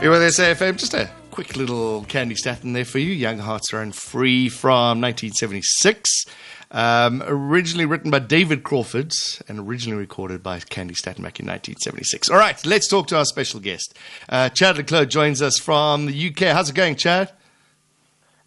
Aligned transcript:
Here 0.00 0.10
with 0.10 0.22
SAFM, 0.22 0.78
just 0.78 0.94
a 0.94 1.10
quick 1.30 1.58
little 1.58 2.06
Candi 2.06 2.34
Staton 2.34 2.72
there 2.72 2.86
for 2.86 2.98
you. 2.98 3.12
Young 3.12 3.36
Hearts 3.36 3.70
Run 3.70 3.92
Free 3.92 4.48
from 4.48 4.98
1976. 4.98 6.24
Um, 6.70 7.22
originally 7.26 7.84
written 7.84 8.10
by 8.10 8.20
David 8.20 8.62
Crawford 8.62 9.12
and 9.46 9.58
originally 9.58 9.98
recorded 9.98 10.42
by 10.42 10.58
Candi 10.60 10.96
Staton 10.96 11.22
back 11.22 11.38
in 11.38 11.44
1976. 11.44 12.30
All 12.30 12.38
right, 12.38 12.64
let's 12.64 12.88
talk 12.88 13.08
to 13.08 13.18
our 13.18 13.26
special 13.26 13.60
guest. 13.60 13.94
Uh, 14.26 14.48
Chad 14.48 14.78
le 14.78 14.84
Clos 14.84 15.06
joins 15.06 15.42
us 15.42 15.58
from 15.58 16.06
the 16.06 16.28
UK. 16.30 16.54
How's 16.54 16.70
it 16.70 16.74
going, 16.74 16.96
Chad? 16.96 17.30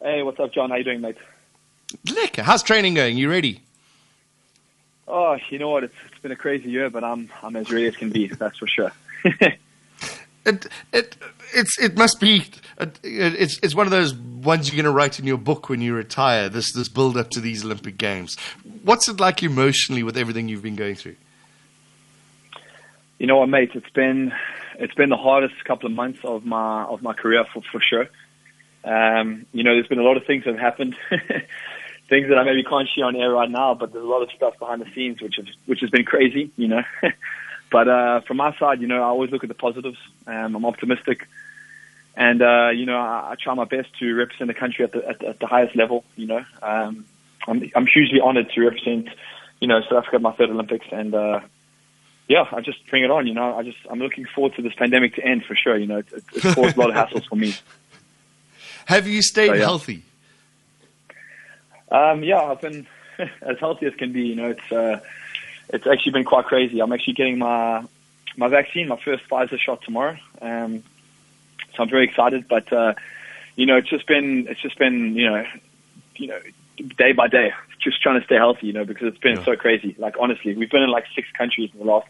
Hey, 0.01 0.23
what's 0.23 0.39
up, 0.39 0.51
John? 0.54 0.71
How 0.71 0.77
you 0.77 0.83
doing, 0.83 1.01
mate? 1.01 1.17
Lekker. 2.07 2.41
How's 2.41 2.63
training 2.63 2.95
going? 2.95 3.15
You 3.15 3.29
ready? 3.29 3.61
Oh, 5.07 5.38
you 5.51 5.59
know 5.59 5.70
what? 5.70 5.83
It's, 5.83 5.93
it's 6.09 6.20
been 6.20 6.31
a 6.31 6.35
crazy 6.35 6.71
year, 6.71 6.89
but 6.89 7.04
I'm 7.04 7.29
I'm 7.43 7.55
as 7.55 7.71
ready 7.71 7.85
as 7.85 7.95
can 7.95 8.09
be. 8.09 8.25
That's 8.25 8.57
for 8.57 8.65
sure. 8.65 8.91
it 10.46 10.68
it 10.91 11.16
it's 11.54 11.80
it 11.80 11.98
must 11.98 12.20
be 12.20 12.46
it's 13.04 13.59
it's 13.62 13.76
one 13.76 13.88
of 13.88 13.91
those 13.91 14.13
ones 14.13 14.67
you're 14.67 14.81
going 14.81 14.91
to 14.91 14.95
write 14.95 15.20
in 15.20 15.26
your 15.26 15.38
book 15.38 15.70
when 15.70 15.81
you 15.81 15.95
retire. 15.95 16.50
This 16.50 16.73
this 16.73 16.90
build 16.90 17.17
up 17.17 17.30
to 17.31 17.40
these 17.40 17.63
Olympic 17.63 17.98
Games. 17.98 18.38
What's 18.84 19.08
it 19.08 19.20
like 19.20 19.44
emotionally 19.44 20.03
with 20.03 20.17
everything 20.17 20.48
you've 20.50 20.64
been 20.64 20.76
going 20.76 20.95
through? 20.95 21.16
You 23.20 23.27
know 23.27 23.38
what, 23.38 23.50
mate? 23.50 23.72
It's 23.73 23.90
been 23.91 24.34
it's 24.76 24.94
been 24.95 25.09
the 25.09 25.17
hardest 25.17 25.64
couple 25.66 25.88
of 25.88 25.95
months 25.95 26.20
of 26.23 26.45
my 26.45 26.84
of 26.84 27.02
my 27.02 27.14
career 27.14 27.45
for 27.53 27.62
for 27.72 27.80
sure. 27.80 28.08
Um, 28.84 29.45
you 29.53 29.64
know, 29.64 29.73
there's 29.75 29.88
been 29.88 30.00
a 30.00 30.03
lot 30.03 30.17
of 30.17 30.25
things 30.25 30.44
that 30.44 30.55
have 30.55 30.59
happened, 30.59 30.95
things 32.09 32.28
that 32.28 32.38
I 32.38 32.44
maybe 32.44 32.64
can't 32.64 32.89
share 32.94 33.05
on 33.05 33.16
air 33.16 33.31
right 33.31 33.50
now, 33.50 33.75
but 33.75 33.94
there's 33.94 34.03
a 34.03 34.08
lot 34.08 34.23
of 34.23 34.30
stuff 34.36 34.59
behind 34.59 34.81
the 34.81 34.91
scenes 34.94 35.22
which 35.22 35.36
has 35.38 35.45
which 35.66 35.80
has 35.81 35.89
been 35.89 36.05
crazy. 36.05 36.52
You 36.58 36.67
know. 36.67 36.84
But 37.73 37.88
uh, 37.88 38.22
from 38.22 38.38
my 38.38 38.55
side, 38.59 38.82
you 38.82 38.88
know, 38.88 39.02
I 39.02 39.08
always 39.08 39.32
look 39.32 39.44
at 39.44 39.50
the 39.50 39.55
positives. 39.55 39.98
Um, 40.27 40.55
I'm 40.55 40.64
optimistic, 40.64 41.27
and 42.16 42.40
uh, 42.40 42.70
you 42.70 42.86
know, 42.86 42.98
I, 42.98 43.31
I 43.31 43.36
try 43.44 43.55
my 43.55 43.66
best 43.66 43.90
to 43.98 44.14
represent 44.14 44.48
the 44.48 44.54
country 44.54 44.86
at 44.86 44.92
the 44.92 45.09
at, 45.09 45.23
at 45.23 45.39
the 45.39 45.47
highest 45.47 45.75
level. 45.75 46.06
You 46.16 46.28
know, 46.28 46.45
um, 46.62 47.03
I'm 47.47 47.67
I'm 47.75 47.88
hugely 47.88 48.22
honoured 48.22 48.52
to 48.52 48.62
represent, 48.62 49.09
you 49.59 49.67
know, 49.67 49.81
South 49.81 49.94
Africa 49.94 50.17
at 50.17 50.22
my 50.22 50.34
third 50.34 50.52
Olympics, 50.52 50.86
and 50.92 51.16
uh, 51.16 51.39
yeah, 52.28 52.45
I 52.52 52.62
just 52.62 52.86
bring 52.92 53.03
it 53.06 53.09
on. 53.09 53.25
You 53.25 53.34
know, 53.34 53.56
I 53.56 53.64
just 53.64 53.80
I'm 53.90 53.97
looking 53.97 54.25
forward 54.36 54.53
to 54.58 54.62
this 54.62 54.75
pandemic 54.75 55.16
to 55.16 55.25
end 55.25 55.44
for 55.44 55.56
sure. 55.56 55.75
You 55.75 55.88
know, 55.88 55.97
it's, 55.97 56.14
it's 56.14 56.53
caused 56.53 56.78
a 56.78 56.80
lot 56.80 56.92
of 56.92 56.95
hassles 56.95 57.28
for 57.28 57.36
me. 57.36 57.56
Have 58.86 59.08
you 59.08 59.23
stayed 59.23 59.47
so, 59.47 59.53
yeah. 59.56 59.62
healthy? 59.62 60.03
Um, 61.90 62.23
yeah, 62.23 62.40
I've 62.40 62.62
been 62.62 62.86
as 63.42 63.58
healthy 63.59 63.88
as 63.88 63.95
can 63.95 64.14
be. 64.14 64.28
You 64.28 64.36
know, 64.36 64.50
it's. 64.52 64.72
Uh, 64.72 65.00
it's 65.73 65.88
actually 65.88 66.11
been 66.11 66.23
quite 66.23 66.45
crazy. 66.45 66.79
I'm 66.79 66.93
actually 66.93 67.13
getting 67.13 67.39
my 67.39 67.83
my 68.38 68.47
vaccine, 68.47 68.88
my 68.88 68.99
first 69.03 69.27
Pfizer 69.27 69.59
shot 69.59 69.81
tomorrow. 69.81 70.17
Um, 70.41 70.83
so 71.75 71.83
I'm 71.83 71.89
very 71.89 72.05
excited. 72.05 72.47
But 72.47 72.71
uh, 72.71 72.93
you 73.55 73.66
know, 73.66 73.77
it's 73.77 73.89
just 73.89 74.07
been 74.07 74.47
it's 74.47 74.61
just 74.61 74.77
been 74.77 75.16
you 75.16 75.29
know 75.29 75.45
you 76.16 76.27
know 76.27 76.39
day 76.97 77.11
by 77.11 77.27
day, 77.27 77.53
just 77.79 78.01
trying 78.01 78.19
to 78.19 78.25
stay 78.25 78.35
healthy. 78.35 78.67
You 78.67 78.73
know, 78.73 78.85
because 78.85 79.07
it's 79.07 79.17
been 79.17 79.38
yeah. 79.38 79.45
so 79.45 79.55
crazy. 79.55 79.95
Like 79.97 80.16
honestly, 80.19 80.55
we've 80.55 80.71
been 80.71 80.83
in 80.83 80.91
like 80.91 81.05
six 81.16 81.27
countries 81.31 81.71
in 81.73 81.79
the 81.79 81.85
last 81.85 82.07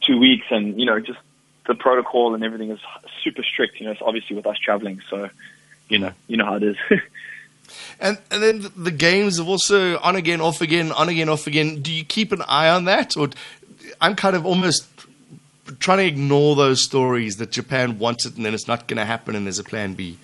two 0.00 0.18
weeks, 0.18 0.46
and 0.50 0.80
you 0.80 0.86
know, 0.86 0.98
just 0.98 1.18
the 1.66 1.74
protocol 1.74 2.34
and 2.34 2.42
everything 2.42 2.70
is 2.70 2.80
super 3.22 3.42
strict. 3.42 3.78
You 3.80 3.86
know, 3.86 3.92
it's 3.92 4.02
obviously 4.02 4.34
with 4.34 4.46
us 4.46 4.58
traveling, 4.58 5.02
so 5.10 5.28
you 5.90 5.98
know, 5.98 6.12
you 6.26 6.38
know 6.38 6.46
how 6.46 6.54
it 6.54 6.62
is. 6.62 6.76
And 8.00 8.18
and 8.30 8.42
then 8.42 8.72
the 8.76 8.90
games 8.90 9.38
have 9.38 9.48
also 9.48 9.98
on 9.98 10.16
again, 10.16 10.40
off 10.40 10.60
again, 10.60 10.92
on 10.92 11.08
again, 11.08 11.28
off 11.28 11.46
again. 11.46 11.80
Do 11.82 11.92
you 11.92 12.04
keep 12.04 12.32
an 12.32 12.42
eye 12.48 12.68
on 12.68 12.84
that, 12.84 13.16
or 13.16 13.30
I'm 14.00 14.14
kind 14.14 14.36
of 14.36 14.46
almost 14.46 14.86
trying 15.78 15.98
to 15.98 16.06
ignore 16.06 16.56
those 16.56 16.82
stories 16.82 17.36
that 17.36 17.50
Japan 17.50 17.98
wants 17.98 18.26
it 18.26 18.36
and 18.36 18.44
then 18.44 18.54
it's 18.54 18.68
not 18.68 18.86
going 18.88 18.96
to 18.96 19.04
happen 19.04 19.36
and 19.36 19.46
there's 19.46 19.58
a 19.58 19.64
plan 19.64 19.94
B. 19.94 20.16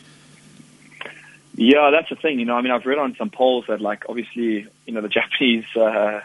Yeah, 1.56 1.90
that's 1.92 2.08
the 2.08 2.16
thing. 2.16 2.40
You 2.40 2.46
know, 2.46 2.56
I 2.56 2.62
mean, 2.62 2.72
I've 2.72 2.84
read 2.84 2.98
on 2.98 3.14
some 3.16 3.30
polls 3.30 3.66
that, 3.68 3.80
like, 3.80 4.04
obviously, 4.08 4.66
you 4.86 4.92
know, 4.92 5.00
the 5.00 5.08
Japanese, 5.08 5.64
uh, 5.76 6.20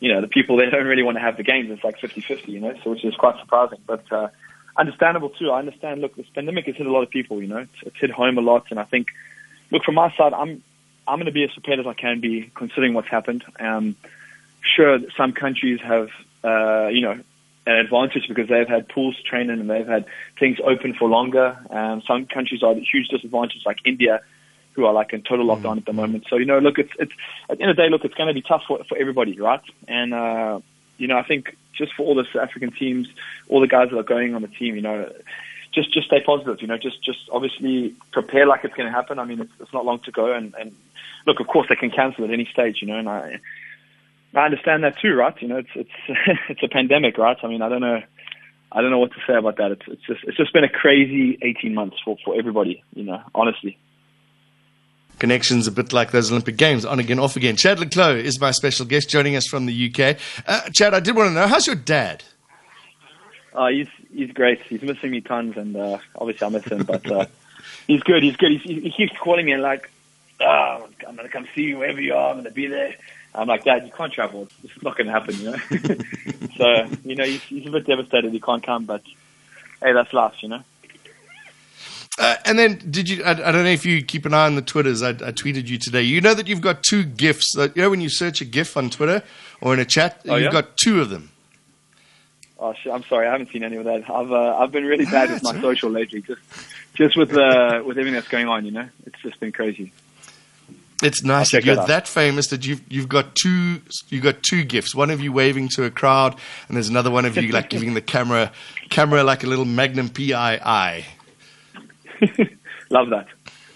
you 0.00 0.12
know, 0.12 0.20
the 0.20 0.26
people 0.26 0.56
they 0.56 0.68
don't 0.68 0.86
really 0.86 1.04
want 1.04 1.16
to 1.16 1.20
have 1.20 1.36
the 1.36 1.44
games. 1.44 1.70
It's 1.70 1.84
like 1.84 1.98
50-50, 1.98 2.48
you 2.48 2.60
know, 2.60 2.74
so 2.82 2.90
which 2.90 3.04
is 3.04 3.14
quite 3.14 3.38
surprising, 3.38 3.78
but 3.86 4.10
uh, 4.10 4.28
understandable 4.76 5.30
too. 5.30 5.50
I 5.50 5.60
understand. 5.60 6.00
Look, 6.00 6.16
this 6.16 6.26
pandemic 6.34 6.66
has 6.66 6.76
hit 6.76 6.86
a 6.86 6.90
lot 6.90 7.02
of 7.02 7.10
people. 7.10 7.40
You 7.40 7.48
know, 7.48 7.58
it's, 7.58 7.76
it's 7.82 7.96
hit 8.00 8.10
home 8.10 8.38
a 8.38 8.40
lot, 8.40 8.64
and 8.70 8.80
I 8.80 8.84
think 8.84 9.06
look, 9.70 9.84
from 9.84 9.94
my 9.94 10.14
side, 10.16 10.32
I'm 10.32 10.62
I'm 11.08 11.18
going 11.18 11.26
to 11.26 11.32
be 11.32 11.44
as 11.44 11.52
prepared 11.52 11.80
as 11.80 11.86
I 11.86 11.94
can 11.94 12.20
be, 12.20 12.50
considering 12.54 12.94
what's 12.94 13.08
happened. 13.08 13.44
Um, 13.60 13.96
sure, 14.60 14.98
some 15.16 15.32
countries 15.32 15.80
have, 15.80 16.08
uh, 16.42 16.88
you 16.88 17.00
know, 17.00 17.20
an 17.66 17.76
advantage 17.76 18.24
because 18.28 18.48
they've 18.48 18.68
had 18.68 18.88
pools 18.88 19.16
training 19.22 19.60
and 19.60 19.70
they've 19.70 19.86
had 19.86 20.06
things 20.38 20.58
open 20.64 20.94
for 20.94 21.08
longer. 21.08 21.56
Um, 21.70 22.02
some 22.06 22.26
countries 22.26 22.62
are 22.62 22.72
at 22.72 22.78
a 22.78 22.80
huge 22.80 23.08
disadvantage, 23.08 23.62
like 23.64 23.78
India, 23.84 24.20
who 24.72 24.84
are 24.84 24.92
like 24.92 25.12
in 25.12 25.22
total 25.22 25.46
lockdown 25.46 25.62
mm-hmm. 25.62 25.78
at 25.78 25.86
the 25.86 25.92
moment. 25.92 26.26
So 26.28 26.36
you 26.36 26.44
know, 26.44 26.58
look, 26.58 26.78
it's 26.78 26.92
it's 26.98 27.12
at 27.48 27.58
the 27.58 27.62
end 27.62 27.70
of 27.70 27.76
the 27.76 27.82
day, 27.82 27.88
look, 27.88 28.04
it's 28.04 28.14
going 28.14 28.28
to 28.28 28.34
be 28.34 28.42
tough 28.42 28.62
for 28.66 28.82
for 28.84 28.96
everybody, 28.98 29.38
right? 29.40 29.62
And 29.88 30.12
uh, 30.14 30.60
you 30.98 31.08
know, 31.08 31.18
I 31.18 31.22
think 31.22 31.56
just 31.72 31.92
for 31.94 32.04
all 32.04 32.14
the 32.14 32.24
South 32.32 32.42
African 32.42 32.72
teams, 32.72 33.08
all 33.48 33.60
the 33.60 33.66
guys 33.66 33.90
that 33.90 33.98
are 33.98 34.02
going 34.02 34.34
on 34.34 34.42
the 34.42 34.48
team, 34.48 34.76
you 34.76 34.82
know, 34.82 35.12
just 35.76 35.92
just 35.92 36.06
stay 36.06 36.20
positive. 36.20 36.60
You 36.60 36.66
know, 36.66 36.78
just 36.78 37.04
just 37.04 37.20
obviously 37.30 37.94
prepare 38.10 38.46
like 38.46 38.64
it's 38.64 38.74
going 38.74 38.90
to 38.90 38.92
happen. 38.92 39.20
I 39.20 39.24
mean, 39.24 39.40
it's, 39.40 39.52
it's 39.60 39.72
not 39.72 39.84
long 39.84 40.00
to 40.00 40.10
go, 40.10 40.32
and, 40.32 40.54
and 40.58 40.74
look, 41.26 41.38
of 41.38 41.46
course, 41.46 41.68
they 41.68 41.76
can 41.76 41.90
cancel 41.90 42.24
at 42.24 42.30
any 42.30 42.48
stage. 42.50 42.78
You 42.80 42.88
know, 42.88 42.98
and 42.98 43.08
I 43.08 43.38
I 44.34 44.46
understand 44.46 44.82
that 44.82 44.98
too, 44.98 45.14
right? 45.14 45.34
You 45.40 45.48
know, 45.48 45.58
it's 45.58 45.70
it's 45.74 45.90
it's 46.48 46.62
a 46.62 46.68
pandemic, 46.68 47.18
right? 47.18 47.36
I 47.40 47.46
mean, 47.46 47.62
I 47.62 47.68
don't 47.68 47.82
know. 47.82 48.02
I 48.72 48.82
don't 48.82 48.90
know 48.90 48.98
what 48.98 49.12
to 49.12 49.20
say 49.26 49.34
about 49.34 49.58
that. 49.58 49.70
It's, 49.72 49.82
it's 49.86 50.02
just 50.06 50.24
it's 50.24 50.36
just 50.36 50.52
been 50.52 50.64
a 50.64 50.68
crazy 50.68 51.38
18 51.42 51.74
months 51.74 51.98
for, 52.04 52.16
for 52.24 52.36
everybody, 52.36 52.82
you 52.94 53.04
know, 53.04 53.22
honestly. 53.34 53.78
Connections 55.18 55.66
a 55.66 55.72
bit 55.72 55.94
like 55.94 56.10
those 56.10 56.30
Olympic 56.30 56.58
Games, 56.58 56.84
on 56.84 56.98
again, 56.98 57.18
off 57.18 57.36
again. 57.36 57.56
Chad 57.56 57.80
le 57.80 57.86
Clos 57.86 58.22
is 58.22 58.38
my 58.38 58.50
special 58.50 58.84
guest 58.84 59.08
joining 59.08 59.34
us 59.34 59.46
from 59.46 59.64
the 59.64 59.90
UK. 59.90 60.18
Uh, 60.46 60.68
Chad, 60.70 60.92
I 60.92 61.00
did 61.00 61.16
want 61.16 61.30
to 61.30 61.34
know, 61.34 61.46
how's 61.46 61.66
your 61.66 61.76
dad? 61.76 62.22
Uh, 63.56 63.68
he's 63.68 63.88
he's 64.12 64.32
great. 64.32 64.60
He's 64.62 64.82
missing 64.82 65.10
me 65.10 65.22
tons, 65.22 65.56
and 65.56 65.74
uh, 65.76 65.98
obviously 66.14 66.46
I 66.46 66.50
miss 66.50 66.64
him. 66.64 66.84
But 66.84 67.10
uh, 67.10 67.26
he's 67.86 68.02
good. 68.02 68.22
He's 68.22 68.36
good. 68.36 68.52
He's, 68.52 68.62
he 68.62 68.90
keeps 68.90 69.16
calling 69.18 69.46
me 69.46 69.52
and 69.52 69.62
like, 69.62 69.90
oh, 70.40 70.88
I'm 71.08 71.16
gonna 71.16 71.30
come 71.30 71.48
see 71.54 71.62
you 71.62 71.78
wherever 71.78 72.00
you 72.00 72.14
are. 72.14 72.30
I'm 72.30 72.36
gonna 72.36 72.50
be 72.50 72.66
there. 72.66 72.94
I'm 73.34 73.48
like, 73.48 73.64
Dad, 73.64 73.84
you 73.86 73.92
can't 73.92 74.12
travel. 74.12 74.48
This 74.62 74.76
is 74.76 74.82
not 74.82 74.96
gonna 74.96 75.10
happen, 75.10 75.36
you 75.36 75.50
know. 75.50 75.56
so 76.56 76.96
you 77.04 77.16
know, 77.16 77.24
he's, 77.24 77.42
he's 77.42 77.66
a 77.66 77.70
bit 77.70 77.86
devastated 77.86 78.32
he 78.32 78.40
can't 78.40 78.64
come, 78.64 78.84
but 78.84 79.02
hey, 79.82 79.92
that's 79.92 80.12
life, 80.12 80.34
you 80.42 80.48
know. 80.50 80.62
Uh, 82.18 82.36
and 82.46 82.58
then, 82.58 82.78
did 82.90 83.08
you? 83.08 83.22
I, 83.24 83.30
I, 83.30 83.52
don't 83.52 83.64
know 83.64 83.70
if 83.70 83.84
you 83.84 84.02
keep 84.02 84.24
an 84.24 84.32
eye 84.32 84.46
on 84.46 84.54
the 84.54 84.62
Twitters. 84.62 85.02
I, 85.02 85.10
I, 85.10 85.32
tweeted 85.32 85.68
you 85.68 85.76
today. 85.76 86.00
You 86.00 86.22
know 86.22 86.32
that 86.32 86.46
you've 86.46 86.62
got 86.62 86.82
two 86.82 87.04
gifs. 87.04 87.54
That, 87.56 87.76
you 87.76 87.82
know 87.82 87.90
when 87.90 88.00
you 88.00 88.08
search 88.08 88.40
a 88.40 88.46
GIF 88.46 88.76
on 88.76 88.88
Twitter 88.88 89.22
or 89.60 89.74
in 89.74 89.80
a 89.80 89.84
chat, 89.84 90.22
oh, 90.26 90.36
you've 90.36 90.44
yeah? 90.44 90.62
got 90.62 90.78
two 90.78 91.02
of 91.02 91.10
them. 91.10 91.30
Oh, 92.58 92.72
shit, 92.72 92.92
I'm 92.92 93.04
sorry, 93.04 93.26
I 93.26 93.32
haven't 93.32 93.50
seen 93.50 93.64
any 93.64 93.76
of 93.76 93.84
that. 93.84 94.08
I've 94.08 94.32
uh, 94.32 94.56
I've 94.58 94.72
been 94.72 94.84
really 94.84 95.04
bad 95.04 95.30
with 95.30 95.42
my 95.42 95.60
social 95.60 95.90
lately, 95.90 96.22
just 96.22 96.40
just 96.94 97.16
with 97.16 97.36
uh, 97.36 97.82
with 97.84 97.98
everything 97.98 98.14
that's 98.14 98.28
going 98.28 98.48
on. 98.48 98.64
You 98.64 98.70
know, 98.70 98.88
it's 99.04 99.20
just 99.20 99.38
been 99.40 99.52
crazy. 99.52 99.92
It's 101.02 101.22
nice 101.22 101.52
that 101.52 101.64
you're 101.66 101.76
that 101.76 102.08
famous 102.08 102.46
that 102.48 102.66
you've 102.66 102.80
you've 102.88 103.08
got 103.08 103.34
two 103.34 103.82
you 104.08 104.20
got 104.22 104.42
two 104.42 104.64
gifts. 104.64 104.94
One 104.94 105.10
of 105.10 105.20
you 105.20 105.30
waving 105.30 105.68
to 105.70 105.84
a 105.84 105.90
crowd, 105.90 106.34
and 106.68 106.76
there's 106.76 106.88
another 106.88 107.10
one 107.10 107.26
of 107.26 107.36
you 107.36 107.52
like 107.52 107.68
giving 107.70 107.92
the 107.92 108.00
camera 108.00 108.50
camera 108.88 109.22
like 109.22 109.44
a 109.44 109.46
little 109.46 109.66
Magnum 109.66 110.08
PI 110.08 111.04
Love 112.90 113.10
that. 113.10 113.26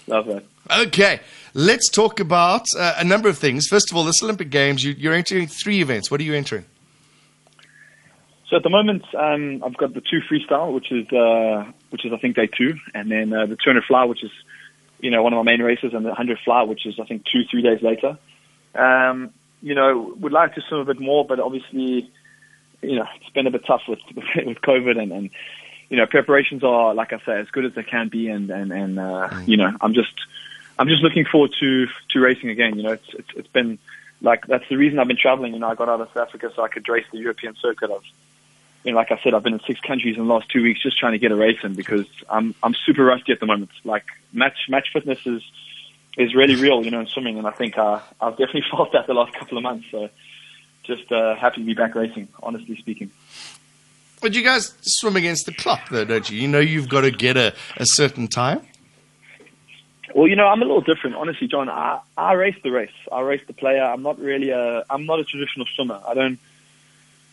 Love 0.07 0.25
that. 0.25 0.43
Okay, 0.87 1.19
let's 1.53 1.89
talk 1.89 2.19
about 2.19 2.65
uh, 2.77 2.95
a 2.97 3.03
number 3.03 3.29
of 3.29 3.37
things. 3.37 3.67
First 3.67 3.91
of 3.91 3.97
all, 3.97 4.03
this 4.03 4.23
Olympic 4.23 4.49
Games, 4.49 4.83
you, 4.83 4.93
you're 4.93 5.13
entering 5.13 5.47
three 5.47 5.81
events. 5.81 6.09
What 6.09 6.19
are 6.21 6.23
you 6.23 6.33
entering? 6.33 6.65
So 8.51 8.57
at 8.57 8.63
the 8.63 8.69
moment, 8.69 9.03
um, 9.15 9.63
I've 9.65 9.77
got 9.77 9.93
the 9.93 10.01
two 10.01 10.19
freestyle, 10.29 10.73
which 10.73 10.91
is 10.91 11.07
uh, 11.13 11.71
which 11.89 12.05
is 12.05 12.11
I 12.11 12.17
think 12.17 12.35
day 12.35 12.47
two, 12.47 12.75
and 12.93 13.09
then 13.09 13.31
uh, 13.31 13.45
the 13.45 13.55
200 13.55 13.85
fly, 13.85 14.03
which 14.03 14.25
is 14.25 14.31
you 14.99 15.09
know 15.09 15.23
one 15.23 15.31
of 15.31 15.37
my 15.37 15.49
main 15.49 15.61
races, 15.61 15.93
and 15.93 16.03
the 16.03 16.09
100 16.09 16.37
fly, 16.43 16.63
which 16.63 16.85
is 16.85 16.99
I 16.99 17.05
think 17.05 17.23
two 17.31 17.43
three 17.49 17.61
days 17.61 17.81
later. 17.81 18.17
Um, 18.75 19.29
you 19.61 19.73
know, 19.73 20.13
would 20.19 20.33
like 20.33 20.55
to 20.55 20.61
swim 20.67 20.81
a 20.81 20.85
bit 20.85 20.99
more, 20.99 21.23
but 21.23 21.39
obviously, 21.39 22.11
you 22.81 22.95
know, 22.95 23.05
it's 23.15 23.29
been 23.29 23.47
a 23.47 23.51
bit 23.51 23.65
tough 23.65 23.83
with 23.87 23.99
with 24.45 24.59
COVID, 24.61 24.99
and, 25.01 25.13
and 25.13 25.29
you 25.89 25.95
know, 25.95 26.05
preparations 26.05 26.61
are 26.61 26.93
like 26.93 27.13
I 27.13 27.19
say 27.25 27.39
as 27.39 27.49
good 27.51 27.63
as 27.63 27.73
they 27.73 27.83
can 27.83 28.09
be, 28.09 28.27
and 28.27 28.49
and 28.49 28.73
and 28.73 28.99
uh, 28.99 29.29
mm. 29.31 29.47
you 29.47 29.55
know, 29.55 29.71
I'm 29.79 29.93
just 29.93 30.13
I'm 30.77 30.89
just 30.89 31.03
looking 31.03 31.23
forward 31.23 31.53
to 31.61 31.87
to 32.09 32.19
racing 32.19 32.49
again. 32.49 32.75
You 32.75 32.83
know, 32.83 32.91
it's 32.91 33.13
it's, 33.13 33.29
it's 33.33 33.47
been 33.47 33.79
like 34.21 34.45
that's 34.45 34.67
the 34.67 34.75
reason 34.75 34.99
I've 34.99 35.07
been 35.07 35.15
traveling. 35.15 35.53
You 35.53 35.59
know, 35.59 35.69
I 35.69 35.75
got 35.75 35.87
out 35.87 36.01
of 36.01 36.09
South 36.09 36.27
Africa 36.27 36.51
so 36.53 36.63
I 36.63 36.67
could 36.67 36.89
race 36.89 37.05
the 37.13 37.19
European 37.19 37.55
circuit. 37.55 37.89
I've 37.89 38.03
you 38.83 38.91
know, 38.91 38.97
like 38.97 39.11
I 39.11 39.19
said, 39.23 39.33
I've 39.33 39.43
been 39.43 39.53
in 39.53 39.61
six 39.67 39.79
countries 39.79 40.17
in 40.17 40.27
the 40.27 40.33
last 40.33 40.49
two 40.49 40.63
weeks 40.63 40.81
just 40.81 40.97
trying 40.97 41.13
to 41.13 41.19
get 41.19 41.31
a 41.31 41.35
race 41.35 41.59
in 41.63 41.75
because 41.75 42.07
I'm 42.29 42.55
I'm 42.63 42.73
super 42.73 43.03
rusty 43.03 43.31
at 43.31 43.39
the 43.39 43.45
moment. 43.45 43.71
Like 43.83 44.05
match 44.33 44.57
match 44.69 44.87
fitness 44.91 45.19
is 45.25 45.43
is 46.17 46.35
really 46.35 46.55
real, 46.55 46.83
you 46.83 46.91
know, 46.91 46.99
in 46.99 47.07
swimming, 47.07 47.37
and 47.37 47.47
I 47.47 47.51
think 47.51 47.77
uh, 47.77 47.99
I've 48.19 48.37
definitely 48.37 48.65
felt 48.71 48.91
that 48.93 49.07
the 49.07 49.13
last 49.13 49.33
couple 49.33 49.57
of 49.57 49.63
months. 49.63 49.87
So 49.91 50.09
just 50.83 51.11
uh, 51.11 51.35
happy 51.35 51.61
to 51.61 51.65
be 51.65 51.73
back 51.73 51.95
racing, 51.95 52.27
honestly 52.41 52.75
speaking. 52.77 53.11
But 54.21 54.33
you 54.33 54.43
guys 54.43 54.73
swim 54.81 55.15
against 55.15 55.47
the 55.47 55.53
clock, 55.53 55.89
though, 55.89 56.05
don't 56.05 56.29
you? 56.29 56.39
You 56.39 56.47
know 56.47 56.59
you've 56.59 56.89
got 56.89 57.01
to 57.01 57.11
get 57.11 57.37
a, 57.37 57.55
a 57.77 57.85
certain 57.85 58.27
time. 58.27 58.61
Well, 60.13 60.27
you 60.27 60.35
know, 60.35 60.47
I'm 60.47 60.61
a 60.61 60.65
little 60.65 60.81
different, 60.81 61.15
honestly, 61.15 61.47
John. 61.47 61.69
I, 61.69 61.99
I 62.17 62.33
race 62.33 62.55
the 62.63 62.69
race. 62.69 62.91
I 63.11 63.21
race 63.21 63.41
the 63.47 63.53
player. 63.53 63.83
I'm 63.83 64.03
not 64.03 64.19
really 64.19 64.49
a. 64.49 64.83
I'm 64.89 65.05
not 65.05 65.19
a 65.19 65.23
traditional 65.23 65.65
swimmer. 65.75 66.01
I 66.05 66.13
don't. 66.13 66.39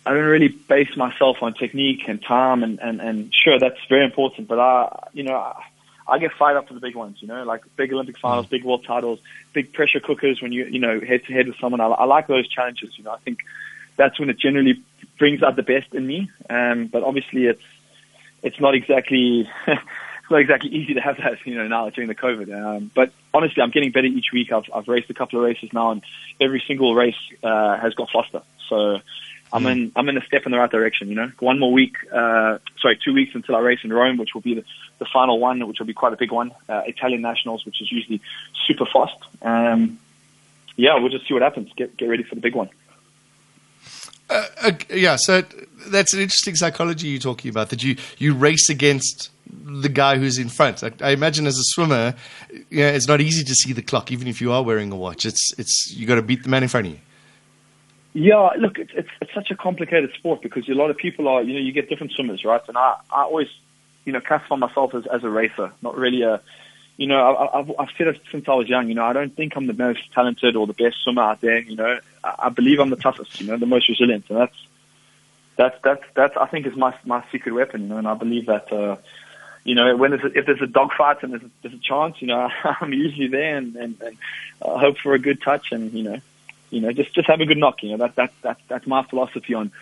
I 0.09 0.15
don't 0.15 0.25
really 0.25 0.49
base 0.49 0.97
myself 0.97 1.37
on 1.43 1.53
technique 1.53 2.09
and 2.09 2.23
time, 2.23 2.63
and 2.63 2.81
and 2.81 2.99
and 2.99 3.35
sure, 3.35 3.59
that's 3.59 3.79
very 3.91 4.07
important. 4.07 4.49
But 4.49 4.59
I, 4.59 5.09
you 5.13 5.23
know, 5.23 5.35
I, 5.35 5.63
I 6.09 6.19
get 6.19 6.33
fired 6.33 6.57
up 6.57 6.67
for 6.67 6.73
the 6.73 6.81
big 6.81 6.97
ones. 6.97 7.19
You 7.21 7.29
know, 7.29 7.45
like 7.45 7.63
big 7.77 7.93
Olympic 7.93 8.19
finals, 8.19 8.47
big 8.47 8.65
world 8.65 8.85
titles, 8.87 9.21
big 9.53 9.75
pressure 9.75 10.01
cookers. 10.01 10.41
When 10.41 10.51
you 10.51 10.65
you 10.65 10.79
know 10.79 10.99
head 10.99 11.27
to 11.27 11.33
head 11.35 11.47
with 11.47 11.59
someone, 11.61 11.83
I, 11.83 11.89
I 11.89 12.05
like 12.05 12.27
those 12.27 12.49
challenges. 12.49 12.97
You 12.97 13.05
know, 13.05 13.11
I 13.11 13.19
think 13.19 13.41
that's 13.97 14.19
when 14.19 14.31
it 14.31 14.39
generally 14.39 14.83
brings 15.19 15.43
out 15.43 15.57
the 15.57 15.63
best 15.63 15.93
in 15.93 16.07
me. 16.07 16.31
Um, 16.49 16.87
but 16.87 17.03
obviously, 17.03 17.45
it's 17.45 17.63
it's 18.43 18.59
not 18.59 18.75
exactly 18.75 19.47
it's 19.67 20.31
not 20.31 20.41
exactly 20.41 20.71
easy 20.71 20.95
to 20.95 21.01
have 21.01 21.19
that, 21.19 21.39
you 21.45 21.55
know, 21.55 21.69
now 21.69 21.91
during 21.91 22.09
the 22.09 22.15
COVID. 22.15 22.51
Um, 22.55 22.91
but 22.95 23.13
honestly, 23.35 23.63
I'm 23.63 23.71
getting 23.71 23.93
better 23.93 24.07
each 24.07 24.33
week. 24.33 24.53
I've, 24.53 24.71
I've 24.75 24.89
raced 24.89 25.11
a 25.11 25.15
couple 25.15 25.39
of 25.39 25.45
races 25.45 25.71
now, 25.73 25.91
and 25.91 26.03
every 26.41 26.63
single 26.67 26.95
race 26.95 27.17
uh, 27.43 27.79
has 27.79 27.93
got 27.95 28.09
faster. 28.11 28.43
So 28.69 29.01
I'm 29.53 29.65
mm. 29.65 29.73
in 29.73 29.93
I'm 29.97 30.09
in 30.09 30.17
a 30.17 30.25
step 30.25 30.45
in 30.47 30.53
the 30.53 30.59
right 30.59 30.71
direction. 30.71 31.09
You 31.09 31.15
know, 31.15 31.33
one 31.39 31.59
more 31.59 31.73
week, 31.73 31.97
uh, 32.13 32.59
sorry, 32.81 32.99
two 33.03 33.15
weeks 33.15 33.35
until 33.35 33.57
I 33.57 33.61
race 33.61 33.81
in 33.83 33.93
Rome, 33.93 34.19
which 34.19 34.35
will 34.35 34.41
be 34.41 34.55
the, 34.55 34.65
the 34.99 35.07
final 35.13 35.39
one, 35.39 35.67
which 35.67 35.79
will 35.79 35.87
be 35.87 35.95
quite 35.95 36.13
a 36.13 36.17
big 36.17 36.33
one. 36.33 36.53
Uh, 36.69 36.83
Italian 36.87 37.23
nationals, 37.23 37.65
which 37.65 37.81
is 37.81 37.91
usually 37.91 38.21
super 38.67 38.87
fast. 38.87 39.17
Um, 39.43 39.99
yeah, 40.77 40.99
we'll 40.99 41.09
just 41.09 41.27
see 41.27 41.35
what 41.35 41.43
happens. 41.43 41.73
Get 41.77 41.97
get 41.97 42.07
ready 42.07 42.23
for 42.23 42.35
the 42.35 42.41
big 42.41 42.55
one. 42.55 42.69
Uh, 44.31 44.47
uh, 44.61 44.73
yeah, 44.91 45.17
so 45.17 45.43
that's 45.87 46.13
an 46.13 46.21
interesting 46.21 46.55
psychology 46.55 47.09
you're 47.09 47.21
talking 47.21 47.51
about. 47.51 47.71
That 47.71 47.83
you 47.83 47.97
you 48.19 48.35
race 48.35 48.69
against 48.69 49.31
the 49.47 49.89
guy 49.89 50.19
who's 50.19 50.39
in 50.39 50.49
front. 50.49 50.85
I, 50.85 50.93
I 51.01 51.11
imagine 51.11 51.47
as 51.47 51.59
a 51.59 51.65
swimmer, 51.65 52.15
you 52.69 52.81
know, 52.81 52.89
it's 52.89 53.09
not 53.09 53.21
easy 53.21 53.45
to 53.45 53.55
see 53.55 53.73
the 53.73 53.83
clock, 53.83 54.13
even 54.13 54.29
if 54.29 54.41
you 54.41 54.53
are 54.53 54.63
wearing 54.63 54.93
a 54.93 54.97
watch. 54.97 55.25
It's 55.25 55.53
it's 55.59 55.91
you 55.95 56.07
got 56.07 56.17
to 56.17 56.23
beat 56.23 56.43
the 56.43 56.49
man 56.49 56.63
in 56.63 56.69
front 56.69 56.87
of 56.87 56.93
you. 56.93 56.99
Yeah, 58.15 58.51
look, 58.59 58.79
it's, 58.79 58.91
it's 58.95 59.09
it's 59.21 59.35
such 59.35 59.51
a 59.51 59.57
complicated 59.57 60.13
sport 60.15 60.43
because 60.43 60.69
a 60.69 60.73
lot 60.73 60.91
of 60.91 60.97
people 60.97 61.29
are, 61.29 61.43
you 61.43 61.55
know, 61.55 61.61
you 61.61 61.73
get 61.73 61.89
different 61.89 62.13
swimmers, 62.13 62.45
right? 62.45 62.63
And 62.69 62.77
I 62.77 62.97
I 63.11 63.23
always, 63.23 63.49
you 64.05 64.13
know, 64.13 64.21
classify 64.21 64.57
myself 64.57 64.95
as 64.95 65.07
as 65.07 65.25
a 65.25 65.31
racer, 65.31 65.73
not 65.83 65.97
really 65.97 66.23
a 66.23 66.41
you 66.97 67.07
know, 67.07 67.21
I, 67.21 67.61
I've, 67.61 67.71
I've 67.79 67.89
said 67.97 68.09
it 68.09 68.21
since 68.33 68.49
I 68.49 68.55
was 68.55 68.69
young. 68.69 68.89
You 68.89 68.95
know, 68.95 69.05
I 69.05 69.13
don't 69.13 69.35
think 69.35 69.55
I'm 69.57 69.69
the 69.69 69.73
most 69.73 70.01
talented 70.13 70.57
or 70.57 70.67
the 70.67 70.73
best 70.73 70.97
swimmer 71.05 71.23
out 71.23 71.41
there. 71.41 71.61
You 71.61 71.77
know, 71.77 72.01
I, 72.25 72.35
I 72.39 72.49
believe 72.49 72.81
I'm 72.81 72.91
the 72.91 72.97
toughest. 72.97 73.41
You 73.41 73.47
know, 73.47 73.57
the 73.57 73.67
most 73.67 73.89
resilient, 73.89 74.25
and 74.29 74.39
that's 74.39 74.57
that's 75.57 75.77
that's 75.83 76.05
that's 76.15 76.37
I 76.37 76.47
think 76.47 76.67
is 76.67 76.75
my 76.77 76.95
my 77.05 77.25
secret 77.31 77.55
weapon. 77.55 77.83
You 77.83 77.89
know, 77.89 77.99
and 77.99 78.09
I 78.09 78.15
believe 78.15 78.47
that. 78.47 78.73
uh 78.73 78.97
you 79.65 79.75
know, 79.75 79.95
when 79.97 80.13
there's 80.13 80.25
a, 80.25 80.39
if 80.39 80.47
there's 80.47 80.63
a 80.63 80.67
dogfight 80.67 81.23
and 81.23 81.33
there's 81.33 81.43
a, 81.43 81.51
there's 81.61 81.75
a 81.75 81.79
chance, 81.79 82.23
you 82.23 82.29
know, 82.29 82.49
I'm 82.81 82.91
usually 82.95 83.29
there 83.29 83.59
and, 83.59 83.77
and, 83.77 84.01
and 84.01 84.17
uh, 84.63 84.79
hope 84.79 84.97
for 84.97 85.13
a 85.13 85.19
good 85.19 85.43
touch 85.43 85.73
and 85.73 85.93
you 85.93 86.05
know, 86.05 86.21
you 86.71 86.81
know, 86.81 86.93
just 86.93 87.15
just 87.15 87.29
have 87.29 87.41
a 87.41 87.47
good 87.47 87.59
knock. 87.59 87.83
You 87.83 87.91
know, 87.91 87.97
that 87.99 88.17
that 88.17 88.33
that 88.43 88.59
that's 88.69 88.87
my 88.87 89.03
philosophy 89.05 89.55
on 89.55 89.73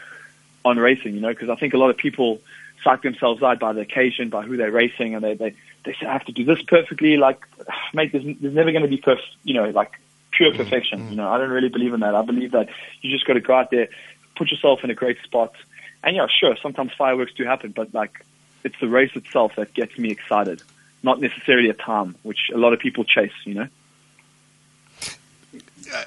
on 0.65 0.79
racing. 0.79 1.15
You 1.15 1.21
know, 1.21 1.31
because 1.31 1.49
I 1.49 1.57
think 1.57 1.75
a 1.75 1.79
lot 1.79 1.91
of 1.91 1.97
people 1.97 2.41
psych 2.85 3.03
themselves 3.03 3.43
out 3.43 3.59
by 3.59 3.73
the 3.73 3.81
occasion, 3.81 4.29
by 4.29 4.43
who 4.43 4.57
they're 4.57 4.71
racing, 4.71 5.15
and 5.15 5.25
they 5.25 5.35
they 5.35 5.55
they 5.85 5.93
say 5.93 6.07
I 6.07 6.13
have 6.13 6.25
to 6.27 6.33
do 6.33 6.45
this 6.45 6.63
perfectly. 6.63 7.17
Like, 7.17 7.41
mate, 7.95 8.13
there's, 8.13 8.25
there's 8.41 8.55
never 8.55 8.73
going 8.73 8.83
to 8.83 8.89
be 8.89 8.99
perfect. 8.99 9.29
You 9.45 9.55
know, 9.55 9.71
like 9.71 9.93
pure 10.31 10.51
mm-hmm. 10.51 10.63
perfection. 10.63 11.01
Mm-hmm. 11.01 11.11
You 11.11 11.17
know, 11.17 11.29
I 11.29 11.39
don't 11.39 11.51
really 11.51 11.69
believe 11.69 11.95
in 11.95 12.01
that. 12.01 12.15
I 12.15 12.23
believe 12.23 12.53
that 12.53 12.69
you 13.03 13.11
just 13.11 13.27
got 13.27 13.35
to 13.35 13.41
go 13.41 13.55
out 13.55 13.71
there, 13.71 13.89
put 14.37 14.51
yourself 14.51 14.81
in 14.85 14.91
a 14.91 14.95
great 14.95 15.19
spot, 15.23 15.55
and 16.03 16.17
yeah, 16.17 16.27
sure, 16.29 16.57
sometimes 16.63 16.93
fireworks 16.97 17.33
do 17.35 17.45
happen, 17.45 17.73
but 17.73 17.93
like, 17.93 18.25
it's 18.65 18.79
the 18.81 18.89
race 18.89 19.15
itself 19.15 19.57
that 19.57 19.75
gets 19.75 19.99
me 19.99 20.11
excited, 20.11 20.63
not 21.03 21.21
necessarily 21.21 21.69
a 21.69 21.75
time, 21.75 22.15
which 22.23 22.51
a 22.55 22.59
lot 22.59 22.73
of 22.73 22.79
people 22.79 23.05
chase. 23.05 23.33
You 23.45 23.55
know. 23.55 23.69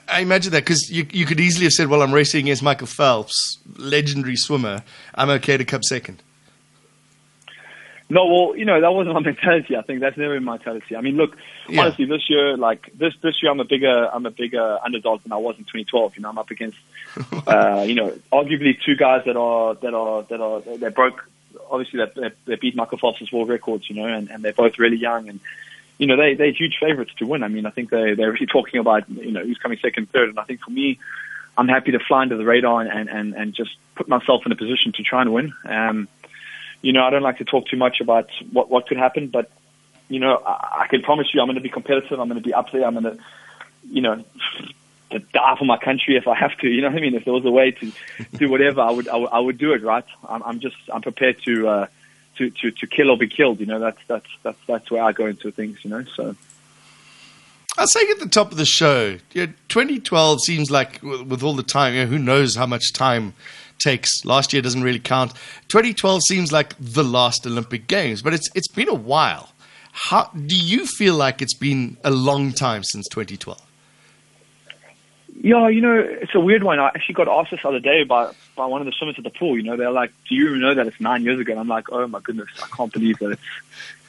I 0.08 0.22
imagine 0.22 0.52
that 0.54 0.64
because 0.64 0.90
you 0.90 1.06
you 1.12 1.26
could 1.26 1.40
easily 1.40 1.66
have 1.66 1.74
said, 1.74 1.88
"Well, 1.88 2.02
I'm 2.02 2.14
racing 2.14 2.46
against 2.46 2.64
Michael 2.64 2.88
Phelps, 2.88 3.58
legendary 3.78 4.36
swimmer. 4.36 4.84
I'm 5.16 5.30
okay 5.30 5.58
to 5.58 5.66
come 5.66 5.84
second. 5.84 6.22
No, 8.12 8.26
well, 8.26 8.58
you 8.58 8.66
know 8.66 8.82
that 8.82 8.92
wasn't 8.92 9.14
my 9.14 9.20
mentality. 9.32 9.78
I 9.78 9.84
think 9.84 10.00
that's 10.00 10.18
never 10.18 10.34
been 10.34 10.44
my 10.44 10.54
mentality. 10.54 10.96
I 10.96 11.02
mean, 11.02 11.16
look, 11.16 11.38
yeah. 11.68 11.82
honestly, 11.82 12.06
this 12.06 12.28
year, 12.28 12.58
like 12.58 12.92
this 12.98 13.14
this 13.22 13.36
year, 13.42 13.52
I'm 13.52 13.60
a 13.60 13.66
bigger 13.66 14.10
I'm 14.12 14.26
a 14.26 14.32
bigger 14.32 14.80
underdog 14.84 15.22
than 15.24 15.32
I 15.32 15.38
was 15.38 15.56
in 15.58 15.64
2012. 15.66 16.16
You 16.16 16.24
know, 16.24 16.30
I'm 16.30 16.38
up 16.40 16.50
against, 16.50 16.78
uh, 17.48 17.86
you 17.88 17.96
know, 17.96 18.12
arguably 18.32 18.78
two 18.84 18.96
guys 18.96 19.24
that 19.26 19.38
are 19.38 19.76
that 19.76 19.94
are 19.94 20.24
that 20.24 20.42
are 20.42 20.62
they 20.62 20.90
broke. 20.90 21.30
Obviously, 21.70 22.00
that 22.00 22.34
they, 22.46 22.56
beat 22.56 22.76
Michael 22.76 22.98
Phelps' 22.98 23.32
world 23.32 23.50
records. 23.50 23.90
You 23.90 23.98
know, 23.98 24.06
and, 24.06 24.30
and 24.32 24.44
they're 24.44 24.54
both 24.54 24.80
really 24.80 24.98
young 24.98 25.30
and. 25.30 25.40
You 26.00 26.08
know, 26.08 26.18
they, 26.18 26.34
they're 26.34 26.52
huge 26.52 26.78
favorites 26.80 27.12
to 27.18 27.28
win. 27.28 27.44
I 27.44 27.50
mean, 27.50 27.68
I 27.68 27.70
think 27.70 27.92
they, 27.92 28.16
they're 28.16 28.32
really 28.32 28.48
talking 28.48 28.80
about, 28.80 29.08
you 29.10 29.32
know, 29.32 29.44
who's 29.44 29.60
coming 29.60 29.78
second, 29.82 30.10
third. 30.12 30.30
And 30.30 30.40
I 30.40 30.44
think 30.46 30.62
for 30.62 30.72
me, 30.72 30.98
I'm 31.58 31.68
happy 31.68 31.92
to 31.92 32.00
fly 32.00 32.22
under 32.22 32.38
the 32.38 32.46
radar 32.46 32.82
and, 32.82 33.10
and, 33.10 33.36
and 33.36 33.54
just 33.54 33.72
put 33.96 34.08
myself 34.08 34.44
in 34.46 34.52
a 34.52 34.56
position 34.56 34.94
to 34.94 35.04
try 35.04 35.22
and 35.22 35.34
win. 35.34 35.54
Um, 35.66 36.08
you 36.82 36.94
know, 36.94 37.04
I 37.04 37.10
don't 37.10 37.22
like 37.22 37.40
to 37.40 37.44
talk 37.46 37.68
too 37.68 37.76
much 37.76 38.00
about 38.00 38.30
what 38.52 38.70
what 38.70 38.88
could 38.88 38.98
happen, 38.98 39.28
but 39.28 39.52
you 40.08 40.20
know, 40.20 40.38
I, 40.38 40.84
I 40.84 40.88
can 40.88 41.02
promise 41.02 41.28
you, 41.34 41.42
I'm 41.42 41.48
going 41.48 41.56
to 41.56 41.62
be 41.62 41.70
competitive. 41.70 42.18
I'm 42.18 42.30
going 42.30 42.42
to 42.42 42.48
be 42.48 42.54
up 42.54 42.72
there. 42.72 42.86
I'm 42.86 42.94
going 42.94 43.18
to, 43.18 43.24
you 43.84 44.02
know, 44.02 44.24
to 45.12 45.20
die 45.20 45.56
for 45.60 45.66
my 45.66 45.78
country 45.78 46.16
if 46.16 46.28
I 46.30 46.36
have 46.36 46.58
to. 46.60 46.70
You 46.70 46.82
know 46.82 46.88
what 46.88 46.98
I 46.98 47.02
mean? 47.02 47.16
If 47.16 47.26
there 47.26 47.34
was 47.34 47.46
a 47.46 47.52
way 47.52 47.72
to 47.72 47.92
do 48.36 48.50
whatever, 48.50 48.80
I 48.80 48.92
would 48.92 49.10
I 49.10 49.18
would, 49.18 49.30
I 49.30 49.40
would 49.40 49.58
do 49.58 49.74
it. 49.74 49.84
Right? 49.84 50.06
I'm, 50.28 50.42
I'm 50.44 50.60
just 50.62 50.78
I'm 50.94 51.02
prepared 51.02 51.42
to. 51.44 51.68
Uh, 51.68 51.88
to, 52.40 52.50
to, 52.50 52.72
to 52.72 52.88
kill 52.88 53.12
or 53.12 53.18
be 53.18 53.28
killed, 53.28 53.60
you 53.60 53.66
know, 53.66 53.80
that's, 53.80 54.00
that's, 54.08 54.28
that's, 54.42 54.60
that's 54.68 54.90
where 54.90 55.04
I 55.04 55.12
go 55.12 55.28
into 55.28 55.52
things, 55.52 55.78
you 55.84 55.92
know, 55.92 56.04
so. 56.16 56.36
I 57.78 57.84
was 57.84 57.94
saying 57.94 58.08
at 58.12 58.20
the 58.20 58.28
top 58.28 58.52
of 58.52 58.58
the 58.58 58.66
show, 58.66 59.18
know, 59.46 59.54
2012 59.70 60.42
seems 60.42 60.72
like, 60.72 61.02
with 61.04 61.44
all 61.44 61.54
the 61.54 61.64
time, 61.64 61.94
you 61.94 62.02
know, 62.02 62.08
who 62.08 62.18
knows 62.18 62.56
how 62.56 62.66
much 62.66 62.92
time 62.94 63.34
takes. 63.80 64.26
Last 64.26 64.52
year 64.52 64.62
doesn't 64.62 64.84
really 64.84 65.00
count. 65.00 65.34
2012 65.70 66.24
seems 66.24 66.52
like 66.52 66.76
the 66.80 67.04
last 67.04 67.46
Olympic 67.46 67.88
Games, 67.88 68.22
but 68.22 68.34
it's 68.34 68.50
it's 68.54 68.68
been 68.68 68.90
a 68.90 68.94
while. 68.94 69.54
How 69.92 70.26
do 70.26 70.56
you 70.56 70.86
feel 70.86 71.16
like 71.16 71.42
it's 71.42 71.54
been 71.54 71.98
a 72.04 72.12
long 72.12 72.52
time 72.52 72.84
since 72.84 73.08
2012? 73.08 73.69
Yeah, 75.36 75.70
you 75.70 75.82
know, 75.82 75.98
it's 75.98 76.36
a 76.36 76.40
weird 76.40 76.64
one. 76.64 76.80
I 76.80 76.88
actually 76.88 77.16
got 77.16 77.28
asked 77.28 77.52
this 77.52 77.62
other 77.64 77.80
day 77.80 78.04
by 78.04 78.32
by 78.56 78.66
one 78.66 78.82
of 78.82 78.86
the 78.86 78.92
swimmers 78.92 79.16
at 79.18 79.24
the 79.24 79.30
pool. 79.30 79.58
You 79.58 79.64
know, 79.64 79.78
they're 79.78 79.92
like, 79.92 80.12
"Do 80.28 80.36
you 80.36 80.58
know 80.58 80.74
that 80.74 80.88
it's 80.88 81.00
nine 81.00 81.24
years 81.24 81.40
ago?" 81.40 81.52
And 81.52 81.62
I'm 81.62 81.68
like, 81.68 81.92
"Oh 81.92 82.08
my 82.08 82.20
goodness, 82.20 82.50
I 82.62 82.68
can't 82.76 82.92
believe 82.92 83.20
that 83.20 83.32
it's 83.32 83.42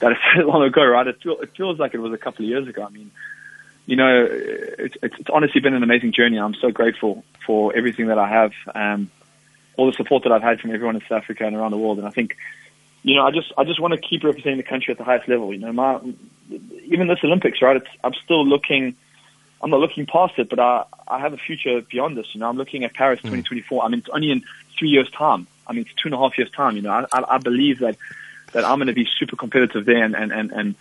that 0.00 0.12
it's 0.12 0.20
so 0.36 0.42
long 0.42 0.64
ago." 0.64 0.84
Right? 0.84 1.06
It, 1.06 1.22
feel, 1.22 1.38
it 1.38 1.56
feels 1.56 1.78
like 1.78 1.94
it 1.94 1.98
was 1.98 2.12
a 2.12 2.18
couple 2.18 2.44
of 2.44 2.48
years 2.48 2.66
ago. 2.66 2.84
I 2.84 2.90
mean, 2.90 3.10
you 3.86 3.96
know, 3.96 4.26
it's, 4.28 4.96
it's, 5.02 5.14
it's 5.18 5.30
honestly 5.32 5.60
been 5.60 5.74
an 5.74 5.82
amazing 5.82 6.12
journey. 6.12 6.38
I'm 6.38 6.54
so 6.54 6.70
grateful 6.70 7.24
for 7.46 7.74
everything 7.76 8.08
that 8.08 8.18
I 8.18 8.28
have. 8.28 8.52
Um, 8.74 9.10
all 9.76 9.86
the 9.86 9.96
support 9.96 10.24
that 10.24 10.32
I've 10.32 10.42
had 10.42 10.60
from 10.60 10.72
everyone 10.72 10.96
in 10.96 11.02
South 11.02 11.22
Africa 11.22 11.46
and 11.46 11.56
around 11.56 11.70
the 11.70 11.78
world. 11.78 11.98
And 11.98 12.06
I 12.06 12.10
think, 12.10 12.36
you 13.02 13.14
know, 13.14 13.26
I 13.26 13.30
just 13.30 13.52
I 13.56 13.64
just 13.64 13.80
want 13.80 13.94
to 13.94 14.00
keep 14.00 14.24
representing 14.24 14.58
the 14.58 14.62
country 14.62 14.92
at 14.92 14.98
the 14.98 15.04
highest 15.04 15.28
level. 15.28 15.52
You 15.52 15.60
know, 15.60 15.72
my 15.72 16.00
even 16.84 17.08
this 17.08 17.20
Olympics, 17.24 17.62
right? 17.62 17.76
It's, 17.76 17.88
I'm 18.04 18.14
still 18.24 18.46
looking. 18.46 18.96
I'm 19.62 19.70
not 19.70 19.80
looking 19.80 20.06
past 20.06 20.38
it, 20.38 20.48
but 20.48 20.58
I 20.58 20.84
I 21.06 21.18
have 21.18 21.32
a 21.32 21.36
future 21.36 21.80
beyond 21.82 22.16
this. 22.16 22.34
You 22.34 22.40
know, 22.40 22.48
I'm 22.48 22.56
looking 22.56 22.84
at 22.84 22.94
Paris 22.94 23.20
mm. 23.20 23.24
2024. 23.24 23.84
I 23.84 23.88
mean, 23.88 24.00
it's 24.00 24.08
only 24.08 24.30
in 24.30 24.42
three 24.78 24.88
years' 24.88 25.10
time. 25.10 25.46
I 25.66 25.72
mean, 25.72 25.82
it's 25.82 25.94
two 25.94 26.08
and 26.08 26.14
a 26.14 26.18
half 26.18 26.36
years' 26.38 26.50
time. 26.50 26.76
You 26.76 26.82
know, 26.82 26.90
I 26.90 27.04
I, 27.12 27.34
I 27.34 27.38
believe 27.38 27.80
that 27.80 27.96
that 28.52 28.64
I'm 28.64 28.78
going 28.78 28.88
to 28.88 28.92
be 28.92 29.08
super 29.18 29.36
competitive 29.36 29.84
there, 29.84 30.02
and 30.04 30.14
and 30.14 30.32
and, 30.32 30.50
and 30.52 30.74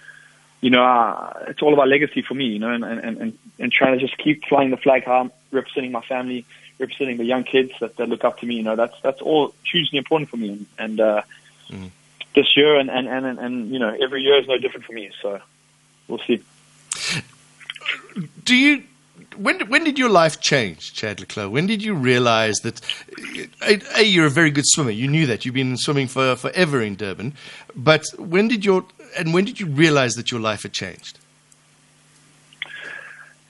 you 0.62 0.70
know, 0.70 0.84
uh, 0.84 1.46
it's 1.48 1.62
all 1.62 1.74
about 1.74 1.88
legacy 1.88 2.22
for 2.22 2.34
me. 2.34 2.46
You 2.46 2.60
know, 2.60 2.72
and 2.72 2.84
and 2.84 3.18
and 3.22 3.38
and 3.60 3.72
trying 3.72 3.98
to 3.98 4.06
just 4.06 4.18
keep 4.18 4.46
flying 4.46 4.72
the 4.72 4.78
flag 4.78 5.06
high, 5.06 5.30
representing 5.52 5.92
my 5.92 6.02
family, 6.02 6.46
representing 6.80 7.18
the 7.18 7.26
young 7.26 7.44
kids 7.44 7.74
that, 7.82 7.98
that 7.98 8.10
look 8.10 8.24
up 8.24 8.40
to 8.40 8.46
me. 8.46 8.56
You 8.56 8.64
know, 8.64 8.76
that's 8.76 8.96
that's 9.02 9.22
all 9.22 9.54
hugely 9.70 9.98
important 9.98 10.30
for 10.30 10.38
me. 10.38 10.50
And, 10.50 10.68
and 10.78 11.00
uh, 11.00 11.22
mm. 11.70 11.90
this 12.36 12.56
year 12.58 12.80
and, 12.80 12.90
and, 12.90 13.08
and, 13.08 13.38
and, 13.38 13.70
you 13.70 13.80
know, 13.80 13.96
every 14.02 14.24
year 14.24 14.40
is 14.40 14.48
no 14.48 14.58
different 14.58 14.86
for 14.86 14.94
me. 14.94 15.12
So 15.22 15.40
we'll 16.08 16.22
see. 16.26 16.42
Do 18.50 18.56
you 18.56 18.82
when 19.38 19.60
when 19.70 19.84
did 19.84 20.00
your 20.00 20.10
life 20.10 20.42
change, 20.42 20.96
Chad 20.96 21.20
le 21.20 21.28
Clos? 21.28 21.52
When 21.52 21.68
did 21.68 21.84
you 21.84 21.94
realize 21.94 22.56
that 22.62 22.82
a, 23.62 24.02
you're 24.02 24.26
a 24.26 24.32
very 24.32 24.50
good 24.50 24.66
swimmer? 24.66 24.90
You 24.90 25.08
knew 25.08 25.28
that 25.28 25.46
you've 25.46 25.54
been 25.54 25.78
swimming 25.78 26.08
for 26.08 26.36
forever 26.36 26.82
in 26.82 26.96
Durban, 26.96 27.36
but 27.76 28.08
when 28.18 28.48
did 28.48 28.66
your 28.66 28.86
and 29.16 29.36
when 29.36 29.46
did 29.46 29.60
you 29.60 29.68
realize 29.68 30.16
that 30.16 30.32
your 30.32 30.40
life 30.40 30.64
had 30.64 30.74
changed? 30.74 31.20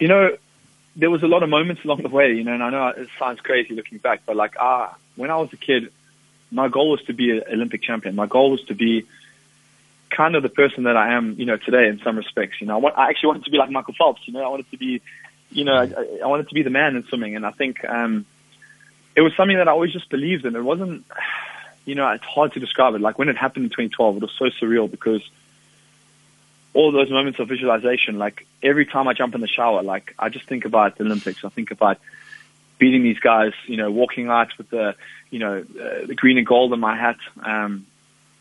You 0.02 0.10
know, 0.10 0.38
there 0.98 1.10
was 1.10 1.24
a 1.24 1.28
lot 1.28 1.44
of 1.44 1.50
moments 1.50 1.86
along 1.86 2.02
the 2.02 2.10
way, 2.10 2.34
you 2.34 2.44
know, 2.44 2.56
and 2.56 2.62
I 2.62 2.70
know 2.70 2.88
it 2.90 3.08
sounds 3.18 3.40
crazy 3.40 3.74
looking 3.74 4.00
back, 4.00 4.24
but 4.26 4.36
like, 4.36 4.58
ah, 4.60 4.98
when 5.16 5.32
I 5.32 5.38
was 5.38 5.54
a 5.54 5.58
kid, 5.58 5.94
my 6.52 6.68
goal 6.68 6.90
was 6.92 7.02
to 7.04 7.14
be 7.14 7.32
an 7.32 7.44
Olympic 7.50 7.84
champion. 7.84 8.16
My 8.16 8.26
goal 8.28 8.52
was 8.52 8.66
to 8.66 8.76
be 8.76 9.06
kind 10.10 10.36
of 10.36 10.44
the 10.44 10.50
person 10.50 10.84
that 10.84 10.98
I 10.98 11.14
am, 11.14 11.36
you 11.38 11.46
know, 11.46 11.58
today 11.58 11.88
in 11.88 12.00
some 12.04 12.18
respects. 12.18 12.62
You 12.62 12.68
know, 12.68 12.76
I, 12.76 12.78
want, 12.78 12.98
I 12.98 13.10
actually 13.10 13.28
wanted 13.28 13.46
to 13.46 13.52
be 13.52 13.58
like 13.58 13.70
Michael 13.70 13.94
Phelps. 13.98 14.22
You 14.26 14.34
know, 14.34 14.44
I 14.44 14.50
wanted 14.50 14.70
to 14.72 14.78
be, 14.78 15.02
you 15.52 15.64
know, 15.64 15.74
I, 15.74 16.20
I 16.24 16.28
wanted 16.28 16.50
to 16.50 16.56
be 16.56 16.64
the 16.64 16.70
man 16.70 16.96
in 16.96 17.04
swimming, 17.06 17.36
and 17.36 17.46
I 17.46 17.52
think 17.52 17.84
um, 17.86 18.26
it 19.16 19.22
was 19.22 19.34
something 19.36 19.58
that 19.58 19.68
I 19.68 19.72
always 19.72 19.94
just 19.94 20.10
believed 20.10 20.46
in. 20.46 20.56
It 20.56 20.64
wasn't, 20.64 21.06
you 21.86 21.96
know, 21.96 22.10
it's 22.10 22.24
hard 22.24 22.54
to 22.54 22.60
describe 22.60 22.96
it. 22.96 23.02
Like 23.02 23.18
when 23.18 23.30
it 23.30 23.38
happened 23.38 23.66
in 23.66 23.70
2012, 23.70 24.18
it 24.18 24.22
was 24.22 24.32
so 24.38 24.46
surreal 24.46 24.90
because 24.90 25.22
all 26.74 26.92
those 26.92 27.10
moments 27.10 27.40
of 27.40 27.48
visualization, 27.48 28.18
like 28.18 28.46
every 28.62 28.86
time 28.86 29.08
I 29.08 29.14
jump 29.14 29.36
in 29.36 29.42
the 29.42 29.48
shower, 29.48 29.82
like 29.84 30.14
I 30.20 30.30
just 30.30 30.46
think 30.46 30.66
about 30.66 30.98
the 30.98 31.04
Olympics. 31.04 31.44
I 31.44 31.50
think 31.50 31.72
about 31.72 32.00
beating 32.78 33.04
these 33.04 33.20
guys, 33.20 33.54
you 33.68 33.78
know, 33.78 33.92
walking 33.92 34.30
out 34.30 34.58
with 34.58 34.70
the, 34.70 34.96
you 35.30 35.40
know, 35.40 35.60
uh, 35.60 36.06
the 36.06 36.16
green 36.16 36.38
and 36.38 36.48
gold 36.48 36.72
in 36.74 36.80
my 36.80 36.96
hat. 36.96 37.18
Um, 37.44 37.86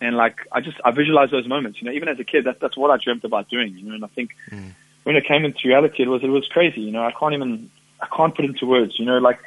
and 0.00 0.16
like, 0.16 0.46
I 0.52 0.60
just, 0.60 0.78
I 0.84 0.90
visualize 0.90 1.30
those 1.30 1.46
moments, 1.46 1.80
you 1.80 1.86
know, 1.86 1.92
even 1.92 2.08
as 2.08 2.18
a 2.18 2.24
kid, 2.24 2.44
that's, 2.44 2.60
that's 2.60 2.76
what 2.76 2.90
I 2.90 3.02
dreamt 3.02 3.24
about 3.24 3.48
doing, 3.48 3.76
you 3.76 3.88
know, 3.88 3.94
and 3.94 4.04
I 4.04 4.08
think 4.08 4.30
mm. 4.50 4.72
when 5.02 5.16
it 5.16 5.24
came 5.26 5.44
into 5.44 5.66
reality, 5.66 6.02
it 6.02 6.08
was, 6.08 6.22
it 6.22 6.28
was 6.28 6.46
crazy, 6.48 6.80
you 6.80 6.92
know, 6.92 7.04
I 7.04 7.12
can't 7.12 7.34
even, 7.34 7.70
I 8.00 8.06
can't 8.14 8.34
put 8.34 8.44
into 8.44 8.66
words, 8.66 8.98
you 8.98 9.04
know, 9.04 9.18
like, 9.18 9.40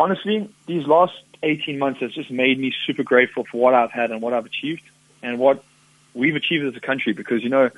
honestly, 0.00 0.48
these 0.66 0.86
last 0.86 1.14
18 1.42 1.78
months 1.78 2.00
has 2.00 2.12
just 2.12 2.30
made 2.30 2.58
me 2.58 2.72
super 2.86 3.02
grateful 3.02 3.44
for 3.44 3.60
what 3.60 3.74
I've 3.74 3.92
had 3.92 4.10
and 4.10 4.22
what 4.22 4.32
I've 4.32 4.46
achieved 4.46 4.84
and 5.22 5.38
what 5.38 5.62
we've 6.14 6.36
achieved 6.36 6.64
as 6.64 6.76
a 6.76 6.80
country 6.80 7.12
because, 7.12 7.42
you 7.42 7.48
know, 7.48 7.70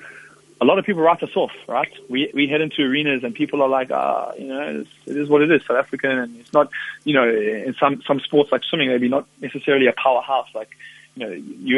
a 0.60 0.64
lot 0.64 0.78
of 0.78 0.84
people 0.84 1.02
write 1.02 1.22
us 1.22 1.34
off, 1.36 1.52
right? 1.66 1.90
We 2.08 2.30
we 2.34 2.46
head 2.46 2.60
into 2.60 2.82
arenas 2.82 3.24
and 3.24 3.34
people 3.34 3.62
are 3.62 3.68
like, 3.68 3.90
ah, 3.90 4.32
you 4.38 4.46
know, 4.46 4.80
it's, 4.80 4.90
it 5.06 5.16
is 5.16 5.28
what 5.28 5.42
it 5.42 5.50
is, 5.50 5.62
South 5.66 5.78
African, 5.78 6.10
and 6.10 6.38
it's 6.38 6.52
not, 6.52 6.70
you 7.04 7.14
know, 7.14 7.26
in 7.28 7.74
some 7.80 8.02
some 8.02 8.20
sports 8.20 8.52
like 8.52 8.62
swimming, 8.64 8.88
maybe 8.88 9.08
not 9.08 9.26
necessarily 9.40 9.86
a 9.86 9.92
powerhouse 9.92 10.48
like, 10.54 10.70
you 11.14 11.26
know, 11.26 11.32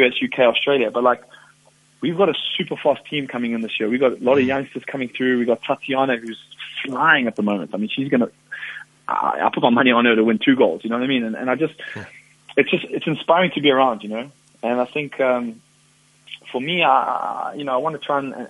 US, 0.05 0.13
UK, 0.23 0.39
Australia, 0.39 0.91
but 0.91 1.03
like, 1.03 1.23
we've 2.01 2.17
got 2.17 2.29
a 2.29 2.33
super 2.57 2.75
fast 2.75 3.05
team 3.05 3.27
coming 3.27 3.53
in 3.53 3.61
this 3.61 3.79
year. 3.79 3.89
We've 3.89 3.99
got 3.99 4.13
a 4.13 4.23
lot 4.23 4.37
of 4.37 4.45
youngsters 4.45 4.83
coming 4.85 5.09
through. 5.09 5.39
We've 5.39 5.47
got 5.47 5.61
Tatjana 5.61 6.19
who's 6.19 6.39
flying 6.85 7.27
at 7.27 7.35
the 7.35 7.43
moment. 7.43 7.71
I 7.73 7.77
mean, 7.77 7.89
she's 7.89 8.09
gonna, 8.09 8.29
I, 9.07 9.41
I 9.45 9.49
put 9.53 9.63
my 9.63 9.69
money 9.69 9.91
on 9.91 10.05
her 10.05 10.15
to 10.15 10.23
win 10.23 10.39
two 10.39 10.55
goals. 10.55 10.83
You 10.83 10.89
know 10.89 10.97
what 10.97 11.03
I 11.03 11.07
mean? 11.07 11.23
And, 11.23 11.35
and 11.35 11.49
I 11.49 11.55
just, 11.55 11.75
it's 12.57 12.69
just 12.69 12.85
it's 12.85 13.07
inspiring 13.07 13.51
to 13.55 13.61
be 13.61 13.71
around, 13.71 14.03
you 14.03 14.09
know. 14.09 14.31
And 14.61 14.79
I 14.79 14.85
think. 14.85 15.19
um 15.19 15.61
for 16.53 16.61
me, 16.61 16.83
I, 16.83 17.55
you 17.57 17.63
know, 17.63 17.73
I 17.73 17.77
want 17.77 17.99
to 17.99 18.05
try 18.05 18.19
and, 18.19 18.31
uh, 18.35 18.45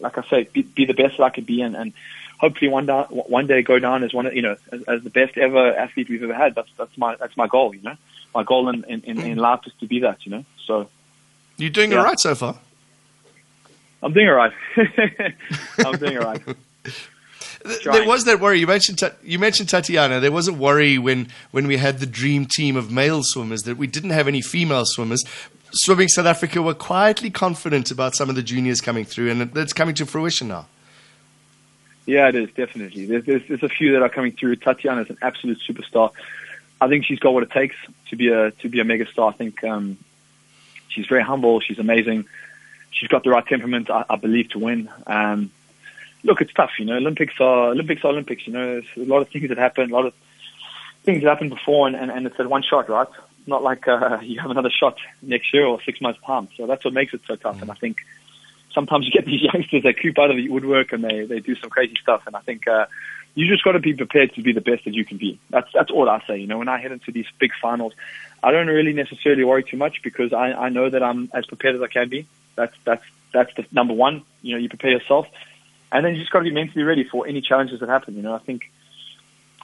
like 0.00 0.18
I 0.18 0.22
say, 0.28 0.48
be, 0.52 0.62
be 0.62 0.84
the 0.84 0.94
best 0.94 1.16
that 1.18 1.22
I 1.22 1.30
could 1.30 1.46
be, 1.46 1.62
and, 1.62 1.76
and 1.76 1.92
hopefully 2.40 2.68
one 2.68 2.86
day, 2.86 3.04
one 3.08 3.46
day 3.46 3.62
go 3.62 3.78
down 3.78 4.02
as 4.02 4.12
one, 4.12 4.26
of, 4.26 4.34
you 4.34 4.42
know, 4.42 4.56
as, 4.72 4.82
as 4.82 5.02
the 5.04 5.10
best 5.10 5.38
ever 5.38 5.72
athlete 5.74 6.08
we've 6.10 6.24
ever 6.24 6.34
had. 6.34 6.56
That's 6.56 6.68
that's 6.76 6.98
my 6.98 7.14
that's 7.14 7.36
my 7.36 7.46
goal, 7.46 7.72
you 7.72 7.82
know. 7.82 7.96
My 8.36 8.42
goal 8.42 8.68
in 8.68 8.84
in, 8.84 9.00
in, 9.00 9.18
in 9.18 9.38
mm. 9.38 9.40
life 9.40 9.60
is 9.64 9.72
to 9.80 9.86
be 9.86 10.00
that, 10.00 10.26
you 10.26 10.30
know. 10.30 10.44
So 10.66 10.90
you're 11.56 11.70
doing 11.70 11.92
yeah. 11.92 12.00
all 12.00 12.04
right 12.04 12.20
so 12.20 12.34
far. 12.34 12.58
I'm 14.02 14.12
doing 14.12 14.28
all 14.28 14.34
right. 14.34 14.52
I'm 15.78 15.96
doing 15.96 16.18
all 16.18 16.24
right. 16.24 16.42
There 17.82 18.06
was 18.06 18.26
that 18.26 18.38
worry. 18.38 18.60
You 18.60 18.66
mentioned 18.68 19.02
you 19.24 19.40
mentioned 19.40 19.70
Tatjana. 19.70 20.20
There 20.20 20.30
was 20.30 20.46
a 20.46 20.52
worry 20.52 20.98
when 20.98 21.26
when 21.50 21.66
we 21.66 21.78
had 21.78 21.98
the 21.98 22.06
dream 22.06 22.46
team 22.46 22.76
of 22.76 22.92
male 22.92 23.24
swimmers 23.24 23.62
that 23.62 23.76
we 23.76 23.88
didn't 23.88 24.10
have 24.10 24.28
any 24.28 24.40
female 24.40 24.84
swimmers. 24.84 25.24
Swimming 25.72 26.06
South 26.06 26.26
Africa 26.26 26.62
were 26.62 26.74
quietly 26.74 27.28
confident 27.28 27.90
about 27.90 28.14
some 28.14 28.28
of 28.28 28.36
the 28.36 28.42
juniors 28.42 28.80
coming 28.80 29.04
through, 29.04 29.32
and 29.32 29.40
that's 29.52 29.72
coming 29.72 29.96
to 29.96 30.06
fruition 30.06 30.46
now. 30.46 30.66
Yeah, 32.04 32.28
it 32.28 32.36
is 32.36 32.50
definitely. 32.50 33.06
There's, 33.06 33.24
there's, 33.24 33.42
there's 33.48 33.62
a 33.64 33.68
few 33.68 33.92
that 33.94 34.02
are 34.02 34.08
coming 34.08 34.30
through. 34.30 34.56
Tatjana 34.56 35.02
is 35.02 35.10
an 35.10 35.18
absolute 35.22 35.58
superstar. 35.68 36.12
I 36.80 36.88
think 36.88 37.04
she's 37.04 37.18
got 37.18 37.32
what 37.32 37.42
it 37.42 37.50
takes 37.50 37.76
to 38.10 38.16
be 38.16 38.28
a 38.28 38.50
to 38.50 38.68
be 38.68 38.80
a 38.80 38.84
megastar. 38.84 39.32
I 39.32 39.36
think 39.36 39.62
um, 39.64 39.98
she's 40.88 41.06
very 41.06 41.22
humble. 41.22 41.60
She's 41.60 41.78
amazing. 41.78 42.26
She's 42.90 43.08
got 43.08 43.24
the 43.24 43.30
right 43.30 43.46
temperament, 43.46 43.90
I, 43.90 44.04
I 44.08 44.16
believe, 44.16 44.50
to 44.50 44.58
win. 44.58 44.88
Um, 45.06 45.50
look, 46.22 46.40
it's 46.40 46.52
tough. 46.52 46.70
You 46.78 46.84
know, 46.84 46.96
Olympics 46.96 47.34
are 47.40 47.70
Olympics 47.70 48.04
are 48.04 48.10
Olympics. 48.10 48.46
You 48.46 48.52
know, 48.52 48.66
there's 48.80 49.08
a 49.08 49.10
lot 49.10 49.20
of 49.20 49.28
things 49.28 49.48
that 49.48 49.58
happen, 49.58 49.90
a 49.90 49.94
lot 49.94 50.06
of 50.06 50.14
things 51.04 51.22
that 51.22 51.28
happened 51.28 51.50
before, 51.50 51.86
and, 51.86 51.96
and, 51.96 52.10
and 52.10 52.26
it's 52.26 52.38
at 52.38 52.48
one 52.48 52.62
shot, 52.62 52.88
right? 52.88 53.08
not 53.46 53.62
like 53.62 53.86
uh, 53.88 54.18
you 54.22 54.40
have 54.40 54.50
another 54.50 54.70
shot 54.70 54.98
next 55.22 55.52
year 55.54 55.66
or 55.66 55.80
six 55.82 56.00
months 56.00 56.20
time. 56.26 56.48
So 56.56 56.66
that's 56.66 56.84
what 56.84 56.94
makes 56.94 57.14
it 57.14 57.22
so 57.26 57.36
tough. 57.36 57.58
Mm. 57.58 57.62
And 57.62 57.70
I 57.70 57.74
think 57.74 57.98
sometimes 58.72 59.06
you 59.06 59.12
get 59.12 59.26
these 59.26 59.42
youngsters 59.52 59.82
that 59.84 59.98
creep 59.98 60.18
out 60.18 60.30
of 60.30 60.36
the 60.36 60.48
woodwork 60.48 60.92
and 60.92 61.02
they 61.02 61.24
they 61.24 61.40
do 61.40 61.54
some 61.56 61.70
crazy 61.70 61.94
stuff. 62.00 62.22
And 62.26 62.36
I 62.36 62.40
think 62.40 62.66
uh, 62.68 62.86
you 63.36 63.46
just 63.46 63.62
got 63.62 63.72
to 63.72 63.78
be 63.78 63.92
prepared 63.92 64.34
to 64.34 64.42
be 64.42 64.52
the 64.52 64.62
best 64.62 64.86
that 64.86 64.94
you 64.94 65.04
can 65.04 65.18
be. 65.18 65.38
That's 65.50 65.68
that's 65.72 65.90
all 65.90 66.08
I 66.08 66.22
say. 66.26 66.38
You 66.38 66.46
know, 66.46 66.58
when 66.58 66.68
I 66.68 66.80
head 66.80 66.90
into 66.90 67.12
these 67.12 67.26
big 67.38 67.52
finals, 67.60 67.92
I 68.42 68.50
don't 68.50 68.66
really 68.66 68.94
necessarily 68.94 69.44
worry 69.44 69.62
too 69.62 69.76
much 69.76 70.02
because 70.02 70.32
I 70.32 70.52
I 70.52 70.68
know 70.70 70.88
that 70.88 71.02
I'm 71.02 71.30
as 71.34 71.44
prepared 71.44 71.76
as 71.76 71.82
I 71.82 71.86
can 71.86 72.08
be. 72.08 72.26
That's 72.56 72.74
that's 72.84 73.04
that's 73.32 73.54
the 73.54 73.66
number 73.70 73.92
one. 73.92 74.22
You 74.40 74.54
know, 74.54 74.58
you 74.58 74.70
prepare 74.70 74.90
yourself, 74.90 75.28
and 75.92 76.04
then 76.04 76.14
you 76.14 76.20
just 76.20 76.32
got 76.32 76.40
to 76.40 76.44
be 76.44 76.50
mentally 76.50 76.82
ready 76.82 77.04
for 77.04 77.26
any 77.26 77.42
challenges 77.42 77.80
that 77.80 77.90
happen. 77.90 78.16
You 78.16 78.22
know, 78.22 78.34
I 78.34 78.38
think 78.38 78.72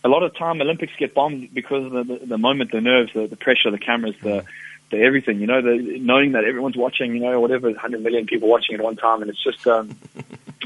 a 0.05 0.09
lot 0.09 0.23
of 0.23 0.37
time 0.37 0.61
Olympics 0.61 0.93
get 0.99 1.14
bombed 1.14 1.55
because 1.55 1.87
of 1.87 1.93
the, 1.93 2.05
the, 2.05 2.26
the 2.26 2.38
moment, 2.38 2.73
the 2.73 2.81
nerves, 2.83 3.12
the, 3.14 3.26
the 3.26 3.37
pressure, 3.37 3.71
the 3.71 3.79
cameras, 3.79 4.17
the 4.23 4.45
the 4.91 5.00
everything. 5.00 5.41
You 5.41 5.47
know, 5.47 5.62
the 5.62 5.99
knowing 5.99 6.33
that 6.33 6.45
everyone's 6.45 6.76
watching. 6.76 7.14
You 7.14 7.21
know, 7.21 7.41
whatever, 7.41 7.71
100 7.71 8.02
million 8.02 8.26
people 8.26 8.49
watching 8.49 8.75
at 8.75 8.83
one 8.83 8.97
time, 8.97 9.23
and 9.23 9.31
it's 9.31 9.43
just 9.43 9.67
um, 9.67 9.97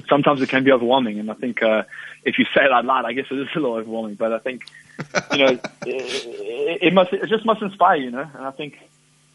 sometimes 0.08 0.40
it 0.42 0.48
can 0.48 0.64
be 0.64 0.72
overwhelming. 0.72 1.18
And 1.18 1.30
I 1.30 1.34
think 1.34 1.62
uh, 1.62 1.84
if 2.24 2.38
you 2.38 2.44
say 2.46 2.64
it 2.64 2.72
out 2.72 2.84
loud, 2.84 3.04
I 3.04 3.12
guess 3.12 3.26
it 3.30 3.38
is 3.38 3.48
a 3.54 3.58
little 3.58 3.76
overwhelming. 3.76 4.14
But 4.14 4.32
I 4.32 4.38
think 4.38 4.64
you 5.32 5.38
know, 5.38 5.58
it, 5.86 6.82
it 6.82 6.92
must 6.92 7.12
it 7.12 7.28
just 7.28 7.44
must 7.44 7.62
inspire 7.62 7.96
you. 7.96 8.10
know, 8.10 8.28
and 8.34 8.46
I 8.46 8.50
think 8.50 8.78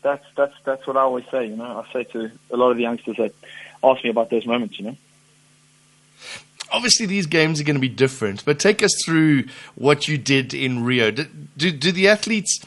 that's 0.01 0.25
that's 0.35 0.55
that's 0.63 0.87
what 0.87 0.97
I 0.97 1.01
always 1.01 1.25
say. 1.31 1.47
You 1.47 1.55
know, 1.55 1.85
I 1.85 1.93
say 1.93 2.03
to 2.05 2.31
a 2.51 2.57
lot 2.57 2.71
of 2.71 2.77
the 2.77 2.83
youngsters 2.83 3.17
that 3.17 3.33
ask 3.83 4.03
me 4.03 4.09
about 4.09 4.29
those 4.29 4.45
moments. 4.45 4.79
You 4.79 4.85
know 4.85 4.97
obviously 6.71 7.05
these 7.05 7.25
games 7.25 7.59
are 7.59 7.63
going 7.63 7.75
to 7.75 7.81
be 7.81 7.89
different, 7.89 8.43
but 8.45 8.59
take 8.59 8.81
us 8.81 8.93
through 9.03 9.45
what 9.75 10.07
you 10.07 10.17
did 10.17 10.53
in 10.53 10.83
Rio. 10.83 11.11
Did, 11.11 11.57
do, 11.57 11.71
do 11.71 11.91
the 11.91 12.07
athletes, 12.07 12.59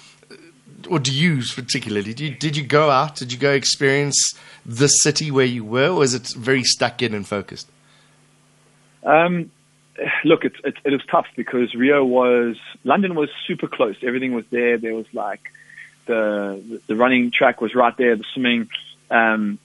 or 0.89 0.99
do 0.99 1.13
you 1.13 1.43
particularly, 1.55 2.13
did 2.15 2.21
you, 2.21 2.35
did 2.35 2.57
you 2.57 2.65
go 2.65 2.91
out? 2.91 3.17
Did 3.17 3.33
you 3.33 3.39
go 3.39 3.53
experience 3.53 4.35
the 4.65 4.89
city 4.89 5.31
where 5.31 5.47
you 5.47 5.65
were, 5.65 5.89
or 5.89 6.05
is 6.05 6.15
it 6.15 6.29
very 6.37 6.63
stuck 6.63 7.03
in 7.03 7.15
and 7.15 7.27
focused? 7.27 7.69
Um, 9.05 9.51
look, 10.25 10.45
it, 10.45 10.53
it, 10.65 10.75
it 10.85 10.93
was 10.93 11.05
tough 11.11 11.27
because 11.37 11.75
Rio 11.75 12.05
was, 12.05 12.57
London 12.83 13.15
was 13.15 13.31
super 13.47 13.69
close. 13.69 13.97
Everything 14.03 14.35
was 14.35 14.45
there. 14.51 14.79
There 14.79 14.95
was 14.95 15.07
like 15.13 15.53
the, 16.07 16.81
the 16.87 16.97
running 16.97 17.31
track 17.31 17.61
was 17.61 17.75
right 17.75 17.97
there, 17.97 18.17
the 18.17 18.25
swimming, 18.33 18.69
um, 19.11 19.59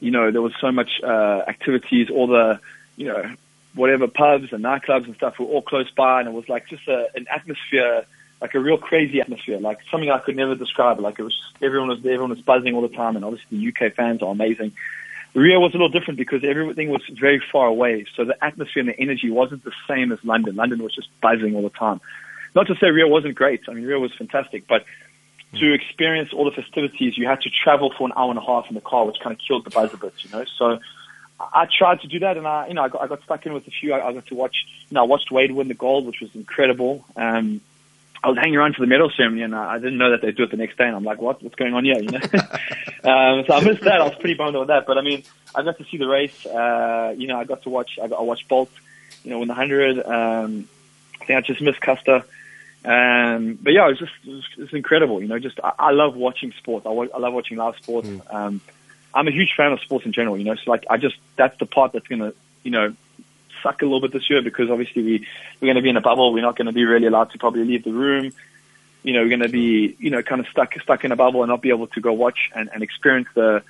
you 0.00 0.10
know, 0.10 0.30
there 0.30 0.42
was 0.42 0.54
so 0.60 0.72
much 0.72 1.00
uh, 1.02 1.42
activities, 1.46 2.10
all 2.10 2.26
the, 2.26 2.58
you 2.96 3.06
know, 3.06 3.34
whatever 3.74 4.08
pubs 4.08 4.52
and 4.52 4.64
nightclubs 4.64 5.04
and 5.04 5.14
stuff 5.14 5.38
were 5.38 5.46
all 5.46 5.62
close 5.62 5.90
by, 5.90 6.20
and 6.20 6.28
it 6.28 6.32
was 6.32 6.48
like 6.48 6.66
just 6.68 6.88
a, 6.88 7.08
an 7.14 7.26
atmosphere, 7.30 8.04
like 8.40 8.54
a 8.54 8.60
real 8.60 8.78
crazy 8.78 9.20
atmosphere, 9.20 9.58
like 9.58 9.78
something 9.90 10.10
I 10.10 10.18
could 10.18 10.36
never 10.36 10.54
describe. 10.54 10.98
Like 11.00 11.18
it 11.18 11.22
was, 11.22 11.38
everyone 11.62 11.88
was 11.88 12.02
there, 12.02 12.14
everyone 12.14 12.30
was 12.30 12.40
buzzing 12.40 12.74
all 12.74 12.82
the 12.82 12.88
time, 12.88 13.16
and 13.16 13.24
obviously 13.24 13.58
the 13.58 13.86
UK 13.86 13.94
fans 13.94 14.22
are 14.22 14.32
amazing. 14.32 14.72
Rio 15.34 15.60
was 15.60 15.72
a 15.72 15.78
little 15.78 15.88
different 15.88 16.18
because 16.18 16.42
everything 16.44 16.88
was 16.88 17.02
very 17.20 17.42
far 17.52 17.66
away, 17.66 18.04
so 18.16 18.24
the 18.24 18.36
atmosphere 18.44 18.80
and 18.80 18.88
the 18.88 18.98
energy 18.98 19.30
wasn't 19.30 19.64
the 19.64 19.72
same 19.88 20.10
as 20.12 20.18
London. 20.24 20.56
London 20.56 20.82
was 20.82 20.94
just 20.94 21.08
buzzing 21.20 21.54
all 21.54 21.62
the 21.62 21.70
time. 21.70 22.00
Not 22.54 22.66
to 22.66 22.74
say 22.76 22.88
Rio 22.90 23.06
wasn't 23.06 23.36
great. 23.36 23.62
I 23.68 23.72
mean, 23.72 23.84
Rio 23.84 24.00
was 24.00 24.12
fantastic, 24.14 24.66
but 24.66 24.84
to 25.54 25.72
experience 25.72 26.32
all 26.32 26.44
the 26.44 26.50
festivities, 26.50 27.16
you 27.16 27.26
had 27.26 27.40
to 27.42 27.50
travel 27.50 27.92
for 27.96 28.06
an 28.06 28.12
hour 28.16 28.30
and 28.30 28.38
a 28.38 28.42
half 28.42 28.66
in 28.68 28.74
the 28.74 28.80
car, 28.80 29.04
which 29.04 29.18
kind 29.22 29.32
of 29.32 29.40
killed 29.46 29.64
the 29.64 29.70
buzz 29.70 29.92
a 29.94 29.96
bit, 29.96 30.14
you 30.18 30.30
know. 30.30 30.44
So 30.58 30.78
I 31.40 31.66
tried 31.66 32.00
to 32.00 32.08
do 32.08 32.18
that, 32.20 32.36
and 32.36 32.46
I, 32.46 32.68
you 32.68 32.74
know, 32.74 32.82
I 32.82 32.88
got, 32.88 33.02
I 33.02 33.06
got 33.06 33.22
stuck 33.22 33.46
in 33.46 33.52
with 33.52 33.66
a 33.66 33.70
few. 33.70 33.92
I, 33.92 34.08
I 34.08 34.12
got 34.12 34.26
to 34.26 34.34
watch, 34.34 34.56
you 34.88 34.94
know, 34.94 35.02
I 35.02 35.06
watched 35.06 35.30
Wayde 35.30 35.52
win 35.52 35.68
the 35.68 35.74
gold, 35.74 36.06
which 36.06 36.20
was 36.20 36.34
incredible. 36.34 37.04
Um, 37.16 37.60
I 38.22 38.28
was 38.28 38.36
hanging 38.36 38.56
around 38.56 38.74
for 38.74 38.82
the 38.82 38.86
medal 38.86 39.10
ceremony, 39.16 39.42
and 39.42 39.54
I, 39.54 39.78
didn't 39.78 39.96
know 39.96 40.10
that 40.10 40.20
they'd 40.20 40.36
do 40.36 40.42
it 40.42 40.50
the 40.50 40.56
next 40.58 40.76
day. 40.76 40.86
And 40.86 40.94
I'm 40.94 41.04
like, 41.04 41.22
what? 41.22 41.42
What's 41.42 41.54
going 41.54 41.72
on 41.72 41.84
here? 41.84 41.98
You 41.98 42.10
know. 42.10 42.18
um, 43.04 43.44
so 43.46 43.54
I 43.54 43.64
missed 43.64 43.82
that. 43.82 44.00
I 44.00 44.04
was 44.04 44.14
pretty 44.16 44.34
bummed 44.34 44.56
with 44.56 44.68
that. 44.68 44.86
But 44.86 44.98
I 44.98 45.00
mean, 45.00 45.22
I 45.54 45.62
got 45.62 45.78
to 45.78 45.84
see 45.84 45.96
the 45.96 46.06
race. 46.06 46.44
Uh, 46.44 47.14
you 47.16 47.26
know, 47.26 47.40
I 47.40 47.44
got 47.44 47.62
to 47.62 47.70
watch. 47.70 47.98
I, 48.02 48.08
got, 48.08 48.18
I 48.18 48.22
watched 48.22 48.46
Bolt. 48.48 48.70
You 49.24 49.30
know, 49.30 49.38
win 49.38 49.48
the 49.48 49.54
hundred. 49.54 49.98
Um, 50.04 50.68
I 51.20 51.24
think 51.24 51.38
I 51.38 51.40
just 51.40 51.62
missed 51.62 51.80
Caster. 51.80 52.24
Um, 52.84 53.58
but 53.60 53.72
yeah, 53.72 53.86
it 53.86 53.90
was 53.90 53.98
just 53.98 54.12
it 54.24 54.30
was, 54.30 54.44
it 54.58 54.72
incredible. 54.74 55.22
You 55.22 55.28
know, 55.28 55.38
just 55.38 55.58
I, 55.62 55.72
I 55.78 55.90
love 55.92 56.14
watching 56.14 56.52
sports. 56.58 56.86
I, 56.86 56.90
I 56.90 57.18
love 57.18 57.32
watching 57.32 57.56
live 57.56 57.76
sports. 57.76 58.08
Mm. 58.08 58.34
Um, 58.34 58.60
I'm 59.14 59.28
a 59.28 59.32
huge 59.32 59.54
fan 59.56 59.72
of 59.72 59.80
sports 59.80 60.04
in 60.06 60.12
general. 60.12 60.36
You 60.36 60.44
know, 60.44 60.54
so 60.54 60.70
like 60.70 60.84
I 60.90 60.98
just 60.98 61.16
that's 61.36 61.58
the 61.58 61.66
part 61.66 61.92
that's 61.92 62.06
going 62.06 62.20
to 62.20 62.34
you 62.62 62.70
know 62.70 62.94
suck 63.62 63.82
a 63.82 63.84
little 63.84 64.00
bit 64.00 64.12
this 64.12 64.28
year 64.30 64.42
because 64.42 64.70
obviously 64.70 65.02
we 65.02 65.26
we're 65.60 65.66
going 65.66 65.76
to 65.76 65.82
be 65.82 65.90
in 65.90 65.96
a 65.96 66.00
bubble. 66.00 66.32
We're 66.32 66.42
not 66.42 66.56
going 66.56 66.66
to 66.66 66.72
be 66.72 66.84
really 66.84 67.06
allowed 67.06 67.30
to 67.32 67.38
probably 67.38 67.64
leave 67.64 67.84
the 67.84 67.92
room. 67.92 68.32
You 69.02 69.14
know, 69.14 69.20
we're 69.20 69.28
going 69.28 69.42
to 69.42 69.48
be 69.48 69.96
you 69.98 70.10
know 70.10 70.22
kind 70.22 70.40
of 70.40 70.48
stuck 70.48 70.74
stuck 70.82 71.04
in 71.04 71.12
a 71.12 71.16
bubble 71.16 71.42
and 71.42 71.48
not 71.48 71.62
be 71.62 71.70
able 71.70 71.86
to 71.88 72.00
go 72.00 72.12
watch 72.12 72.50
and, 72.54 72.70
and 72.72 72.82
experience 72.82 73.28
the 73.34 73.62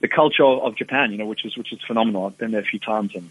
the 0.00 0.08
culture 0.08 0.44
of 0.44 0.76
Japan. 0.76 1.12
You 1.12 1.18
know, 1.18 1.26
which 1.26 1.44
is 1.44 1.56
which 1.56 1.72
is 1.72 1.80
phenomenal. 1.86 2.26
I've 2.26 2.38
been 2.38 2.52
there 2.52 2.60
a 2.60 2.64
few 2.64 2.80
times 2.80 3.14
and. 3.14 3.30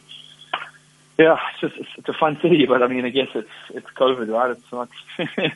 Yeah, 1.17 1.37
it's 1.53 1.61
just 1.61 1.77
it's, 1.77 1.89
it's 1.97 2.09
a 2.09 2.13
fun 2.13 2.37
city, 2.41 2.65
but 2.65 2.83
I 2.83 2.87
mean, 2.87 3.05
I 3.05 3.09
guess 3.09 3.29
it's 3.33 3.47
it's 3.69 3.87
COVID, 3.91 4.27
right? 4.27 4.51
It's 4.51 4.69
not 4.69 4.89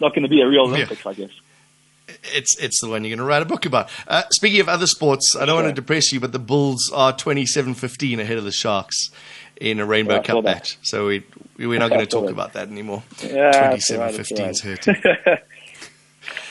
not 0.00 0.14
going 0.14 0.22
to 0.22 0.28
be 0.28 0.40
a 0.40 0.48
real 0.48 0.62
Olympics, 0.62 1.04
yeah. 1.04 1.10
I 1.10 1.14
guess 1.14 1.30
it's 2.24 2.56
it's 2.58 2.80
the 2.80 2.88
one 2.88 3.04
you're 3.04 3.10
going 3.10 3.18
to 3.18 3.24
write 3.24 3.42
a 3.42 3.46
book 3.46 3.66
about. 3.66 3.90
Uh, 4.06 4.22
speaking 4.30 4.60
of 4.60 4.68
other 4.68 4.86
sports, 4.86 5.36
I 5.36 5.44
don't 5.44 5.62
want 5.62 5.68
to 5.68 5.80
depress 5.80 6.12
you, 6.12 6.20
but 6.20 6.32
the 6.32 6.38
Bulls 6.38 6.90
are 6.94 7.12
27-15 7.12 8.20
ahead 8.20 8.38
of 8.38 8.44
the 8.44 8.52
Sharks 8.52 9.10
in 9.62 9.78
a 9.78 9.86
Rainbow 9.86 10.16
yeah, 10.16 10.22
Cup 10.22 10.44
match. 10.44 10.76
So 10.82 11.06
we 11.06 11.22
we're 11.56 11.78
not 11.78 11.88
going 11.90 12.00
to 12.00 12.06
talk 12.06 12.30
about 12.30 12.54
that 12.54 12.68
anymore. 12.68 13.04
Yeah, 13.22 13.74
27-15 13.76 14.50
is 14.50 14.60
hurting. 14.60 14.96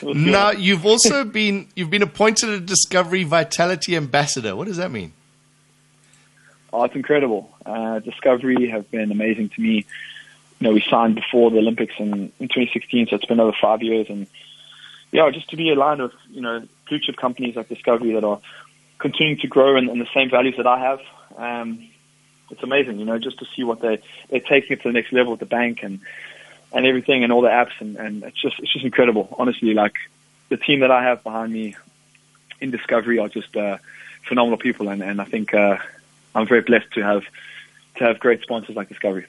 now 0.31 0.51
you've 0.51 0.85
also 0.85 1.23
been 1.39 1.67
you've 1.75 1.89
been 1.89 2.01
appointed 2.01 2.49
a 2.49 2.59
Discovery 2.59 3.23
Vitality 3.25 3.97
Ambassador. 3.97 4.55
What 4.55 4.67
does 4.67 4.77
that 4.77 4.91
mean? 4.91 5.11
Oh, 6.73 6.85
it's 6.85 6.95
incredible. 6.95 7.53
Uh, 7.65 7.99
Discovery 7.99 8.69
have 8.69 8.89
been 8.89 9.11
amazing 9.11 9.49
to 9.49 9.61
me. 9.61 9.85
You 10.59 10.67
know, 10.67 10.73
we 10.73 10.81
signed 10.89 11.15
before 11.15 11.51
the 11.51 11.57
Olympics 11.57 11.95
in, 11.97 12.31
in 12.39 12.47
2016, 12.47 13.07
so 13.07 13.15
it's 13.17 13.25
been 13.25 13.39
over 13.39 13.55
five 13.59 13.81
years, 13.81 14.07
and 14.09 14.27
yeah, 15.11 15.29
just 15.31 15.49
to 15.49 15.57
be 15.57 15.69
aligned 15.69 16.01
with 16.01 16.13
you 16.29 16.39
know 16.39 16.65
blue 16.87 16.99
chip 16.99 17.17
companies 17.17 17.57
like 17.57 17.67
Discovery 17.67 18.13
that 18.13 18.23
are 18.23 18.39
continuing 18.99 19.39
to 19.39 19.47
grow 19.47 19.75
in, 19.75 19.89
in 19.89 19.99
the 19.99 20.07
same 20.13 20.29
values 20.29 20.55
that 20.55 20.67
I 20.67 20.79
have. 20.79 20.99
Um, 21.35 21.90
it's 22.51 22.63
amazing, 22.63 22.99
you 22.99 23.05
know, 23.05 23.17
just 23.17 23.39
to 23.39 23.45
see 23.55 23.63
what 23.63 23.81
they 23.81 24.01
they're 24.29 24.39
taking 24.39 24.73
it 24.73 24.81
to 24.81 24.89
the 24.89 24.93
next 24.93 25.11
level 25.11 25.31
with 25.31 25.39
the 25.39 25.45
bank 25.45 25.83
and 25.83 25.99
and 26.73 26.85
everything 26.85 27.23
and 27.23 27.33
all 27.33 27.41
the 27.41 27.49
apps 27.49 27.79
and, 27.79 27.97
and 27.97 28.23
it's 28.23 28.41
just 28.41 28.59
it's 28.59 28.71
just 28.71 28.85
incredible. 28.85 29.33
Honestly, 29.37 29.73
like 29.73 29.95
the 30.49 30.57
team 30.57 30.81
that 30.81 30.91
I 30.91 31.03
have 31.03 31.23
behind 31.23 31.51
me 31.51 31.75
in 32.59 32.71
Discovery 32.71 33.19
are 33.19 33.29
just 33.29 33.55
uh, 33.57 33.77
phenomenal 34.27 34.57
people, 34.57 34.89
and, 34.89 35.01
and 35.01 35.19
I 35.19 35.25
think 35.25 35.53
uh, 35.53 35.77
I'm 36.35 36.47
very 36.47 36.61
blessed 36.61 36.91
to 36.93 37.01
have 37.01 37.23
to 37.97 38.03
have 38.05 38.19
great 38.19 38.41
sponsors 38.41 38.75
like 38.75 38.89
Discovery. 38.89 39.25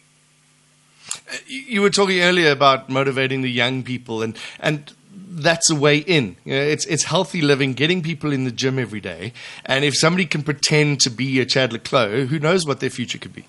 You 1.46 1.82
were 1.82 1.90
talking 1.90 2.20
earlier 2.20 2.50
about 2.50 2.88
motivating 2.88 3.42
the 3.42 3.50
young 3.50 3.82
people, 3.82 4.22
and 4.22 4.36
and 4.60 4.92
that's 5.32 5.70
a 5.70 5.74
way 5.74 5.98
in. 5.98 6.36
You 6.44 6.54
know, 6.54 6.62
it's 6.62 6.84
it's 6.86 7.04
healthy 7.04 7.42
living, 7.42 7.72
getting 7.72 8.02
people 8.02 8.32
in 8.32 8.44
the 8.44 8.52
gym 8.52 8.78
every 8.78 9.00
day, 9.00 9.32
and 9.64 9.84
if 9.84 9.96
somebody 9.96 10.26
can 10.26 10.42
pretend 10.42 11.00
to 11.00 11.10
be 11.10 11.40
a 11.40 11.46
Chad 11.46 11.72
le 11.72 11.78
Clos, 11.78 12.28
who 12.28 12.38
knows 12.38 12.66
what 12.66 12.80
their 12.80 12.90
future 12.90 13.18
could 13.18 13.32
be. 13.32 13.46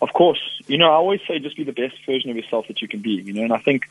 Of 0.00 0.12
course, 0.12 0.40
you 0.66 0.78
know 0.78 0.90
I 0.90 0.94
always 0.94 1.20
say 1.26 1.38
just 1.38 1.56
be 1.56 1.64
the 1.64 1.72
best 1.72 1.96
version 2.06 2.30
of 2.30 2.36
yourself 2.36 2.68
that 2.68 2.80
you 2.82 2.88
can 2.88 3.00
be. 3.00 3.10
You 3.10 3.32
know, 3.32 3.42
and 3.42 3.52
I 3.52 3.58
think 3.58 3.88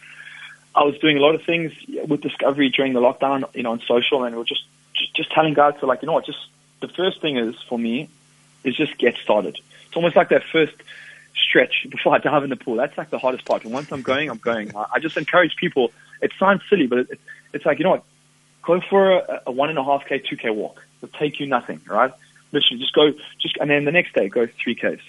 I 0.74 0.84
was 0.84 0.98
doing 1.00 1.17
a 1.17 1.22
lot 1.22 1.36
of 1.36 1.43
things 1.43 1.72
with 2.07 2.22
Discovery 2.22 2.69
during 2.69 2.93
the 2.93 3.00
lockdown, 3.00 3.43
you 3.55 3.63
know, 3.63 3.72
on 3.72 3.81
social, 3.88 4.24
and 4.24 4.36
we 4.36 4.41
are 4.41 4.45
just 4.45 4.63
just, 5.15 5.31
telling 5.31 5.53
guys 5.53 5.74
to 5.79 5.86
like, 5.86 6.01
you 6.01 6.05
know 6.07 6.13
what, 6.13 6.25
just 6.25 6.48
the 6.81 6.88
first 6.88 7.22
thing 7.22 7.38
is 7.38 7.55
for 7.67 7.77
me 7.77 8.10
is 8.63 8.75
just 8.75 8.98
get 8.98 9.15
started. 9.17 9.57
It's 9.88 9.95
almost 9.95 10.15
like 10.15 10.29
that 10.29 10.43
first 10.51 10.74
stretch 11.36 11.86
before 11.89 12.15
I 12.15 12.19
dive 12.19 12.43
in 12.43 12.50
the 12.50 12.55
pool. 12.55 12.75
That's 12.75 12.98
like 12.98 13.10
the 13.10 13.19
hardest 13.19 13.45
part. 13.45 13.63
And 13.63 13.74
once 13.74 13.91
I'm 13.91 14.01
going, 14.01 14.29
I'm 14.29 14.38
going. 14.38 14.72
I 14.75 15.00
just 15.00 15.17
encourage 15.17 15.55
people. 15.55 15.91
It 16.22 16.31
sounds 16.39 16.62
silly, 16.69 16.88
but 16.88 17.00
it, 17.00 17.19
it's 17.53 17.65
like 17.65 17.79
you 17.79 17.84
know 17.84 17.91
what? 17.91 18.03
Go 18.63 18.81
for 18.89 19.12
a, 19.12 19.41
a 19.48 19.51
one 19.51 19.69
and 19.69 19.77
a 19.77 19.84
half 19.84 20.05
k, 20.07 20.19
two 20.19 20.38
k 20.38 20.50
walk. 20.50 20.81
It'll 21.01 21.17
take 21.19 21.39
you 21.39 21.48
nothing, 21.48 21.81
right? 21.88 22.12
Literally, 22.51 22.79
just 22.79 22.93
go, 22.93 23.12
just 23.39 23.57
and 23.57 23.69
then 23.69 23.86
the 23.86 23.91
next 23.91 24.13
day 24.13 24.29
go 24.29 24.48
three 24.63 24.75
k's. 24.75 25.00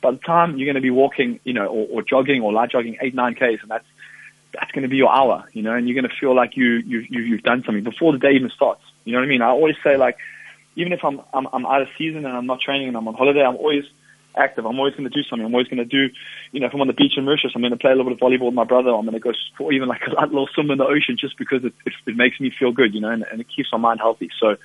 By 0.00 0.12
the 0.12 0.18
time 0.18 0.56
you're 0.56 0.66
going 0.66 0.76
to 0.76 0.80
be 0.80 0.90
walking, 0.90 1.40
you 1.44 1.52
know, 1.52 1.66
or, 1.66 1.86
or 1.90 2.02
jogging 2.02 2.42
or 2.42 2.52
light 2.52 2.70
jogging 2.70 2.96
eight 3.00 3.14
nine 3.14 3.34
k's, 3.34 3.58
and 3.62 3.70
that's 3.70 3.86
that's 4.52 4.72
going 4.72 4.82
to 4.82 4.88
be 4.88 4.96
your 4.96 5.12
hour, 5.12 5.44
you 5.52 5.62
know, 5.62 5.74
and 5.74 5.88
you're 5.88 6.00
going 6.00 6.08
to 6.08 6.16
feel 6.16 6.34
like 6.34 6.56
you 6.56 6.82
you 6.86 7.00
you 7.08 7.20
you've 7.20 7.42
done 7.42 7.62
something 7.64 7.84
before 7.84 8.12
the 8.12 8.18
day 8.18 8.32
even 8.32 8.50
starts. 8.50 8.82
You 9.04 9.12
know 9.12 9.18
what 9.18 9.26
I 9.26 9.28
mean? 9.28 9.42
I 9.42 9.48
always 9.48 9.76
say 9.82 9.96
like, 9.96 10.18
even 10.76 10.92
if 10.92 11.04
I'm 11.04 11.20
I'm, 11.32 11.46
I'm 11.52 11.66
out 11.66 11.82
of 11.82 11.88
season 11.98 12.24
and 12.24 12.36
I'm 12.36 12.46
not 12.46 12.60
training 12.60 12.88
and 12.88 12.96
I'm 12.96 13.06
on 13.08 13.14
holiday, 13.14 13.44
I'm 13.44 13.56
always 13.56 13.84
active. 14.38 14.64
I'm 14.64 14.78
always 14.78 14.94
going 14.94 15.08
to 15.08 15.14
do 15.14 15.22
something. 15.28 15.44
I'm 15.44 15.54
always 15.54 15.68
going 15.68 15.78
to 15.78 15.84
do, 15.84 16.12
you 16.52 16.60
know, 16.60 16.66
if 16.66 16.74
I'm 16.74 16.80
on 16.80 16.86
the 16.86 16.92
beach 16.92 17.12
in 17.16 17.24
Mauritius, 17.24 17.52
I'm 17.54 17.62
going 17.62 17.72
to 17.72 17.78
play 17.78 17.90
a 17.90 17.94
little 17.94 18.10
bit 18.10 18.20
of 18.20 18.20
volleyball 18.20 18.46
with 18.46 18.54
my 18.54 18.64
brother. 18.64 18.90
I'm 18.90 19.04
going 19.04 19.14
to 19.14 19.20
go 19.20 19.32
for 19.56 19.72
even 19.72 19.88
like 19.88 20.02
a 20.06 20.26
little 20.26 20.48
swim 20.54 20.70
in 20.70 20.78
the 20.78 20.86
ocean 20.86 21.16
just 21.18 21.36
because 21.38 21.64
it, 21.64 21.74
it, 21.84 21.92
it 22.06 22.16
makes 22.16 22.40
me 22.40 22.50
feel 22.56 22.72
good, 22.72 22.94
you 22.94 23.00
know, 23.00 23.10
and, 23.10 23.24
and 23.30 23.40
it 23.40 23.46
keeps 23.54 23.70
my 23.72 23.78
mind 23.78 24.00
healthy. 24.00 24.30
So, 24.40 24.56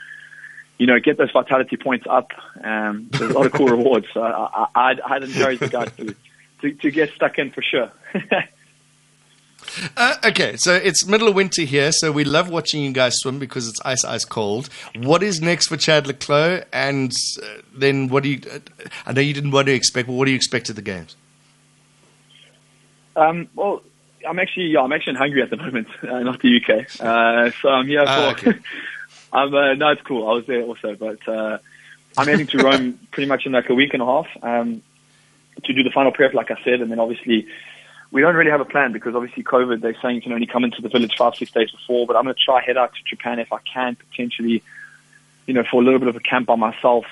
you 0.77 0.87
know, 0.87 0.99
get 0.99 1.17
those 1.17 1.31
vitality 1.31 1.77
points 1.77 2.05
up. 2.09 2.31
Um, 2.63 3.07
there's 3.11 3.31
a 3.31 3.33
lot 3.33 3.45
of 3.45 3.51
cool 3.53 3.67
rewards. 3.77 4.07
So 4.13 4.21
I, 4.21 4.67
I, 4.75 4.89
I'd, 4.91 5.01
I'd 5.01 5.23
encourage 5.23 5.59
the 5.59 5.67
guys 5.69 5.91
to, 5.97 6.15
to, 6.61 6.71
to 6.73 6.91
get 6.91 7.11
stuck 7.13 7.37
in 7.39 7.51
for 7.51 7.61
sure. 7.61 7.91
Uh, 9.97 10.15
okay, 10.25 10.55
so 10.57 10.73
it's 10.75 11.05
middle 11.05 11.27
of 11.27 11.35
winter 11.35 11.63
here, 11.63 11.91
so 11.91 12.11
we 12.11 12.23
love 12.23 12.49
watching 12.49 12.83
you 12.83 12.91
guys 12.91 13.17
swim 13.17 13.39
because 13.39 13.67
it's 13.67 13.81
ice, 13.83 14.03
ice 14.05 14.25
cold. 14.25 14.69
What 14.95 15.23
is 15.23 15.41
next 15.41 15.67
for 15.67 15.77
Chad 15.77 16.07
le 16.07 16.13
Clos? 16.13 16.63
And 16.71 17.11
uh, 17.41 17.61
then 17.73 18.09
what 18.09 18.23
do 18.23 18.29
you? 18.29 18.41
Uh, 18.51 18.59
I 19.05 19.13
know 19.13 19.21
you 19.21 19.33
didn't 19.33 19.51
want 19.51 19.67
to 19.67 19.73
expect, 19.73 20.07
but 20.07 20.13
what 20.13 20.25
do 20.25 20.31
you 20.31 20.35
expect 20.35 20.69
at 20.69 20.75
the 20.75 20.81
games? 20.81 21.15
Um, 23.15 23.47
well, 23.55 23.81
I'm 24.27 24.39
actually 24.39 24.67
yeah, 24.67 24.81
I'm 24.81 24.91
actually 24.91 25.11
in 25.11 25.17
Hungary 25.17 25.41
at 25.41 25.49
the 25.49 25.57
moment, 25.65 25.87
uh, 26.03 26.19
not 26.19 26.41
the 26.41 26.57
UK. 26.57 26.99
Uh, 26.99 27.51
so 27.61 27.69
I'm 27.69 27.87
here 27.87 28.03
ah, 28.05 28.33
for. 28.33 28.49
okay. 28.49 28.59
I'm 29.33 29.53
uh, 29.53 29.73
no, 29.73 29.89
it's 29.89 30.01
cool. 30.03 30.27
I 30.29 30.33
was 30.33 30.45
there 30.45 30.61
also, 30.61 30.95
but 30.95 31.19
I'm 32.17 32.27
heading 32.27 32.47
to 32.47 32.57
Rome 32.59 32.99
pretty 33.11 33.27
much 33.27 33.45
in 33.45 33.51
like 33.51 33.69
a 33.69 33.73
week 33.73 33.93
and 33.93 34.01
a 34.01 34.05
half 34.05 34.27
um, 34.41 34.81
to 35.63 35.73
do 35.73 35.83
the 35.83 35.89
final 35.89 36.11
prep, 36.11 36.33
like 36.33 36.51
I 36.51 36.61
said, 36.63 36.81
and 36.81 36.91
then 36.91 36.99
obviously 36.99 37.47
we 38.13 38.21
don't 38.21 38.35
really 38.35 38.51
have 38.51 38.61
a 38.61 38.65
plan 38.65 38.91
because 38.91 39.15
obviously 39.15 39.41
COVID, 39.41 39.81
they're 39.81 39.97
saying 39.99 40.15
you 40.17 40.21
can 40.21 40.33
only 40.33 40.45
come 40.45 40.63
into 40.63 40.83
the 40.83 40.87
village 40.87 41.15
five, 41.17 41.33
six 41.35 41.51
days 41.51 41.71
before, 41.71 42.05
but 42.05 42.15
I'm 42.15 42.25
going 42.25 42.35
to 42.35 42.39
try 42.39 42.61
head 42.61 42.77
out 42.77 42.93
to 42.93 43.03
Japan 43.03 43.39
if 43.39 43.51
I 43.51 43.57
can 43.61 43.95
potentially, 43.95 44.61
you 45.47 45.53
know, 45.55 45.63
for 45.63 45.81
a 45.81 45.83
little 45.83 45.99
bit 45.99 46.09
of 46.09 46.15
a 46.15 46.19
camp 46.19 46.45
by 46.45 46.55
myself. 46.55 47.05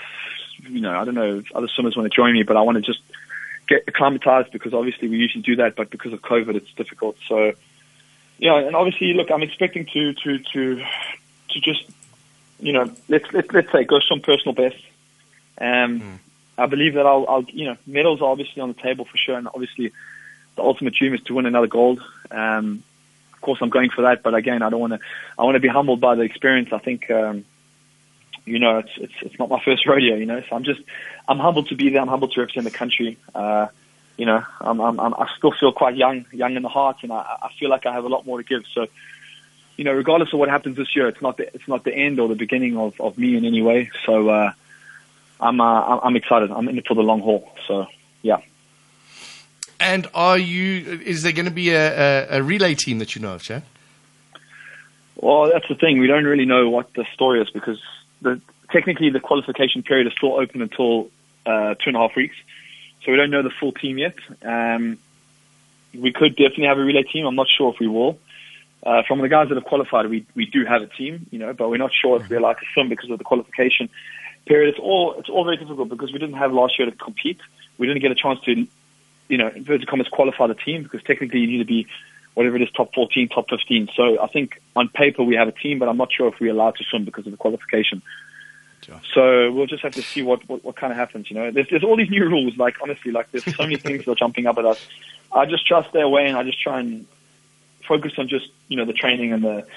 You 0.59 0.79
know, 0.79 0.95
I 0.95 1.03
don't 1.03 1.15
know 1.15 1.39
if 1.39 1.51
other 1.55 1.67
swimmers 1.67 1.97
want 1.97 2.09
to 2.09 2.15
join 2.15 2.33
me, 2.33 2.43
but 2.43 2.55
I 2.55 2.61
want 2.61 2.75
to 2.75 2.83
just 2.83 2.99
get 3.67 3.83
acclimatized 3.87 4.51
because 4.51 4.75
obviously 4.75 5.07
we 5.07 5.17
usually 5.17 5.41
do 5.41 5.55
that, 5.55 5.75
but 5.75 5.89
because 5.89 6.13
of 6.13 6.21
COVID, 6.21 6.53
it's 6.53 6.71
difficult. 6.75 7.17
So, 7.27 7.53
yeah, 8.37 8.59
and 8.59 8.75
obviously, 8.75 9.15
look, 9.15 9.31
I'm 9.31 9.41
expecting 9.41 9.87
to, 9.87 10.13
to, 10.13 10.37
to, 10.53 10.75
to 11.49 11.61
just, 11.61 11.83
you 12.59 12.73
know, 12.73 12.91
let's, 13.09 13.25
let's, 13.33 13.51
let's 13.51 13.71
say 13.71 13.85
go 13.85 13.99
some 14.07 14.21
personal 14.21 14.53
best. 14.53 14.77
Um, 15.59 15.99
mm. 15.99 16.17
I 16.59 16.67
believe 16.67 16.93
that 16.93 17.07
I'll, 17.07 17.25
I'll, 17.27 17.43
you 17.45 17.65
know, 17.65 17.77
medals 17.87 18.21
are 18.21 18.29
obviously 18.29 18.61
on 18.61 18.69
the 18.69 18.79
table 18.79 19.05
for 19.05 19.17
sure, 19.17 19.35
and 19.35 19.47
obviously 19.47 19.91
the 20.55 20.61
ultimate 20.61 20.95
dream 20.95 21.13
is 21.13 21.21
to 21.21 21.33
win 21.33 21.45
another 21.45 21.67
gold. 21.67 22.01
Um, 22.29 22.83
of 23.33 23.41
course, 23.41 23.59
I'm 23.61 23.69
going 23.69 23.89
for 23.89 24.03
that, 24.03 24.21
but 24.23 24.35
again, 24.35 24.61
I 24.61 24.69
don't 24.69 24.79
want 24.79 24.93
to. 24.93 24.99
I 25.37 25.43
want 25.43 25.55
to 25.55 25.59
be 25.59 25.67
humbled 25.67 25.99
by 25.99 26.15
the 26.15 26.21
experience. 26.21 26.69
I 26.71 26.77
think, 26.77 27.09
um, 27.09 27.43
you 28.45 28.59
know, 28.59 28.79
it's, 28.79 28.91
it's 28.97 29.13
it's 29.21 29.39
not 29.39 29.49
my 29.49 29.59
first 29.63 29.85
rodeo. 29.87 30.15
You 30.15 30.25
know, 30.25 30.41
so 30.47 30.55
I'm 30.55 30.63
just 30.63 30.81
I'm 31.27 31.39
humbled 31.39 31.69
to 31.69 31.75
be 31.75 31.89
there. 31.89 32.01
I'm 32.01 32.07
humbled 32.07 32.33
to 32.33 32.41
represent 32.41 32.65
the 32.65 32.77
country. 32.77 33.17
Uh, 33.33 33.67
you 34.17 34.25
know, 34.27 34.43
I'm, 34.59 34.79
I'm, 34.79 34.99
I'm, 34.99 35.13
I 35.15 35.27
still 35.35 35.51
feel 35.59 35.71
quite 35.71 35.95
young, 35.95 36.25
young 36.31 36.55
in 36.55 36.61
the 36.61 36.69
heart, 36.69 36.97
and 37.01 37.11
I, 37.11 37.37
I 37.41 37.49
feel 37.59 37.71
like 37.71 37.87
I 37.87 37.93
have 37.93 38.03
a 38.03 38.07
lot 38.07 38.25
more 38.25 38.37
to 38.37 38.43
give. 38.43 38.63
So, 38.71 38.85
you 39.77 39.83
know, 39.83 39.93
regardless 39.93 40.31
of 40.33 40.37
what 40.37 40.49
happens 40.49 40.77
this 40.77 40.95
year, 40.95 41.07
it's 41.07 41.21
not 41.23 41.37
the 41.37 41.51
it's 41.55 41.67
not 41.67 41.83
the 41.83 41.93
end 41.93 42.19
or 42.19 42.27
the 42.27 42.35
beginning 42.35 42.77
of, 42.77 43.01
of 43.01 43.17
me 43.17 43.35
in 43.35 43.45
any 43.45 43.63
way. 43.63 43.89
So, 44.05 44.29
uh, 44.29 44.51
I'm 45.39 45.59
uh, 45.59 45.99
I'm 46.03 46.15
excited. 46.15 46.51
I'm 46.51 46.69
in 46.69 46.77
it 46.77 46.87
for 46.87 46.93
the 46.93 47.01
long 47.01 47.21
haul. 47.21 47.51
So, 47.67 47.87
yeah. 48.21 48.41
And 49.81 50.07
are 50.13 50.37
you? 50.37 51.01
Is 51.03 51.23
there 51.23 51.31
going 51.31 51.45
to 51.45 51.51
be 51.51 51.71
a, 51.71 52.35
a, 52.35 52.39
a 52.39 52.43
relay 52.43 52.75
team 52.75 52.99
that 52.99 53.15
you 53.15 53.21
know 53.21 53.33
of, 53.33 53.41
Chad? 53.41 53.63
Well, 55.15 55.49
that's 55.51 55.67
the 55.67 55.75
thing. 55.75 55.99
We 55.99 56.05
don't 56.05 56.25
really 56.25 56.45
know 56.45 56.69
what 56.69 56.93
the 56.93 57.03
story 57.15 57.41
is 57.41 57.49
because 57.49 57.81
the, 58.21 58.39
technically 58.71 59.09
the 59.09 59.19
qualification 59.19 59.81
period 59.81 60.05
is 60.05 60.13
still 60.15 60.39
open 60.39 60.61
until 60.61 61.09
uh, 61.47 61.73
two 61.73 61.87
and 61.87 61.95
a 61.95 61.99
half 61.99 62.15
weeks, 62.15 62.35
so 63.03 63.11
we 63.11 63.17
don't 63.17 63.31
know 63.31 63.41
the 63.41 63.51
full 63.59 63.71
team 63.71 63.97
yet. 63.97 64.15
Um, 64.43 64.99
we 65.95 66.13
could 66.13 66.35
definitely 66.35 66.65
have 66.65 66.77
a 66.77 66.83
relay 66.83 67.03
team. 67.03 67.25
I'm 67.25 67.35
not 67.35 67.47
sure 67.49 67.73
if 67.73 67.79
we 67.79 67.87
will. 67.87 68.19
Uh, 68.83 69.01
from 69.07 69.19
the 69.19 69.29
guys 69.29 69.49
that 69.49 69.55
have 69.55 69.65
qualified, 69.65 70.11
we 70.11 70.27
we 70.35 70.45
do 70.45 70.63
have 70.63 70.83
a 70.83 70.87
team, 70.87 71.25
you 71.31 71.39
know, 71.39 71.53
but 71.53 71.71
we're 71.71 71.77
not 71.77 71.91
sure 71.91 72.21
if 72.21 72.29
we're 72.29 72.37
allowed 72.37 72.53
to 72.53 72.65
swim 72.75 72.87
because 72.87 73.09
of 73.09 73.17
the 73.17 73.23
qualification 73.23 73.89
period. 74.45 74.69
It's 74.69 74.79
all 74.79 75.15
it's 75.17 75.29
all 75.29 75.43
very 75.43 75.57
difficult 75.57 75.89
because 75.89 76.13
we 76.13 76.19
didn't 76.19 76.37
have 76.37 76.53
last 76.53 76.77
year 76.77 76.87
to 76.89 76.95
compete. 76.95 77.39
We 77.79 77.87
didn't 77.87 78.03
get 78.03 78.11
a 78.11 78.15
chance 78.15 78.39
to 78.45 78.67
you 79.31 79.37
know, 79.37 79.47
inverted 79.47 79.87
commas, 79.87 80.07
qualify 80.09 80.47
the 80.47 80.55
team 80.55 80.83
because 80.83 81.01
technically 81.03 81.39
you 81.39 81.47
need 81.47 81.59
to 81.59 81.65
be 81.65 81.87
whatever 82.33 82.57
it 82.57 82.61
is, 82.61 82.69
top 82.71 82.93
14, 82.93 83.29
top 83.29 83.49
15. 83.49 83.89
So 83.95 84.21
I 84.21 84.27
think 84.27 84.61
on 84.75 84.89
paper 84.89 85.23
we 85.23 85.35
have 85.35 85.47
a 85.47 85.51
team, 85.53 85.79
but 85.79 85.89
I'm 85.89 85.97
not 85.97 86.11
sure 86.11 86.27
if 86.27 86.39
we're 86.39 86.51
allowed 86.51 86.75
to 86.75 86.83
swim 86.83 87.05
because 87.05 87.25
of 87.25 87.31
the 87.31 87.37
qualification. 87.37 88.01
So 89.13 89.51
we'll 89.51 89.67
just 89.67 89.83
have 89.83 89.93
to 89.93 90.01
see 90.01 90.21
what, 90.21 90.47
what, 90.49 90.63
what 90.63 90.75
kind 90.75 90.91
of 90.91 90.97
happens, 90.97 91.29
you 91.29 91.35
know. 91.35 91.51
There's, 91.51 91.67
there's 91.69 91.83
all 91.83 91.95
these 91.95 92.09
new 92.09 92.25
rules, 92.25 92.57
like, 92.57 92.75
honestly, 92.81 93.11
like, 93.11 93.31
there's 93.31 93.55
so 93.55 93.63
many 93.63 93.77
things 93.77 94.05
that 94.05 94.11
are 94.11 94.15
jumping 94.15 94.47
up 94.47 94.57
at 94.57 94.65
us. 94.65 94.85
I 95.31 95.45
just 95.45 95.65
try 95.67 95.81
to 95.81 95.89
stay 95.89 96.01
away 96.01 96.27
and 96.27 96.35
I 96.35 96.43
just 96.43 96.61
try 96.61 96.79
and 96.79 97.05
focus 97.87 98.13
on 98.17 98.27
just, 98.27 98.47
you 98.67 98.77
know, 98.77 98.85
the 98.85 98.93
training 98.93 99.33
and 99.33 99.43
the, 99.43 99.67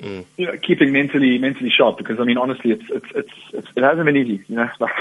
mm. 0.00 0.24
you 0.36 0.46
know, 0.46 0.56
keeping 0.56 0.92
mentally, 0.92 1.38
mentally 1.38 1.70
sharp 1.70 1.98
because, 1.98 2.18
I 2.18 2.24
mean, 2.24 2.38
honestly, 2.38 2.72
it's, 2.72 2.84
it's, 2.88 3.06
it's, 3.14 3.32
it's 3.52 3.68
it 3.76 3.82
hasn't 3.84 4.06
been 4.06 4.16
easy, 4.16 4.42
you 4.48 4.56
know, 4.56 4.68
like, 4.80 4.92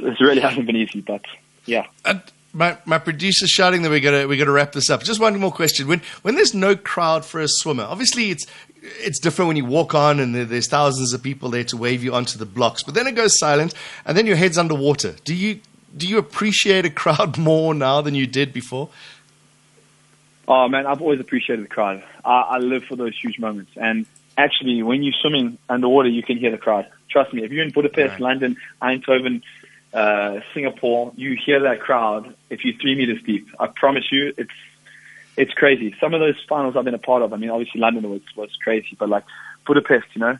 it 0.00 0.20
really 0.20 0.40
hasn't 0.40 0.66
been 0.66 0.76
easy, 0.76 1.00
but 1.00 1.24
yeah. 1.64 1.86
And 2.04 2.22
my, 2.52 2.78
my 2.84 2.98
producer's 2.98 3.50
shouting 3.50 3.82
that 3.82 3.90
we 3.90 4.00
got 4.00 4.12
to 4.12 4.26
we 4.26 4.36
got 4.36 4.46
to 4.46 4.50
wrap 4.50 4.72
this 4.72 4.90
up. 4.90 5.02
Just 5.02 5.20
one 5.20 5.38
more 5.38 5.52
question: 5.52 5.86
when 5.86 6.00
when 6.22 6.34
there's 6.34 6.54
no 6.54 6.76
crowd 6.76 7.24
for 7.24 7.40
a 7.40 7.48
swimmer, 7.48 7.84
obviously 7.84 8.30
it's 8.30 8.46
it's 8.82 9.18
different 9.18 9.48
when 9.48 9.56
you 9.56 9.64
walk 9.64 9.94
on 9.94 10.20
and 10.20 10.34
there's 10.34 10.68
thousands 10.68 11.12
of 11.12 11.22
people 11.22 11.50
there 11.50 11.64
to 11.64 11.76
wave 11.76 12.02
you 12.02 12.14
onto 12.14 12.38
the 12.38 12.46
blocks. 12.46 12.82
But 12.82 12.94
then 12.94 13.06
it 13.06 13.14
goes 13.14 13.38
silent, 13.38 13.74
and 14.04 14.16
then 14.16 14.26
your 14.26 14.36
head's 14.36 14.58
underwater. 14.58 15.16
Do 15.24 15.34
you 15.34 15.60
do 15.96 16.08
you 16.08 16.18
appreciate 16.18 16.84
a 16.84 16.90
crowd 16.90 17.38
more 17.38 17.74
now 17.74 18.00
than 18.00 18.14
you 18.14 18.26
did 18.26 18.52
before? 18.52 18.88
Oh 20.46 20.68
man, 20.68 20.86
I've 20.86 21.02
always 21.02 21.20
appreciated 21.20 21.64
the 21.64 21.68
crowd. 21.68 22.02
I, 22.24 22.40
I 22.40 22.58
live 22.58 22.84
for 22.84 22.96
those 22.96 23.18
huge 23.20 23.38
moments, 23.38 23.72
and 23.76 24.06
actually, 24.38 24.82
when 24.82 25.02
you're 25.02 25.14
swimming 25.20 25.58
underwater, 25.68 26.08
you 26.08 26.22
can 26.22 26.38
hear 26.38 26.50
the 26.50 26.58
crowd. 26.58 26.86
Trust 27.10 27.34
me. 27.34 27.44
If 27.44 27.52
you're 27.52 27.64
in 27.64 27.70
Budapest, 27.70 28.12
right. 28.12 28.20
London, 28.20 28.56
Eindhoven, 28.80 29.42
uh, 29.92 30.40
Singapore, 30.52 31.12
you 31.16 31.36
hear 31.44 31.60
that 31.60 31.80
crowd 31.80 32.34
if 32.50 32.64
you're 32.64 32.74
three 32.80 32.94
meters 32.94 33.22
deep. 33.24 33.48
I 33.58 33.68
promise 33.68 34.04
you, 34.12 34.34
it's 34.36 34.50
it's 35.36 35.52
crazy. 35.52 35.94
Some 36.00 36.14
of 36.14 36.20
those 36.20 36.34
finals 36.48 36.76
I've 36.76 36.84
been 36.84 36.94
a 36.94 36.98
part 36.98 37.22
of. 37.22 37.32
I 37.32 37.36
mean, 37.36 37.50
obviously 37.50 37.80
London 37.80 38.10
was 38.10 38.22
was 38.36 38.50
crazy, 38.62 38.96
but 38.98 39.08
like 39.08 39.24
Budapest, 39.66 40.06
you 40.14 40.20
know, 40.20 40.36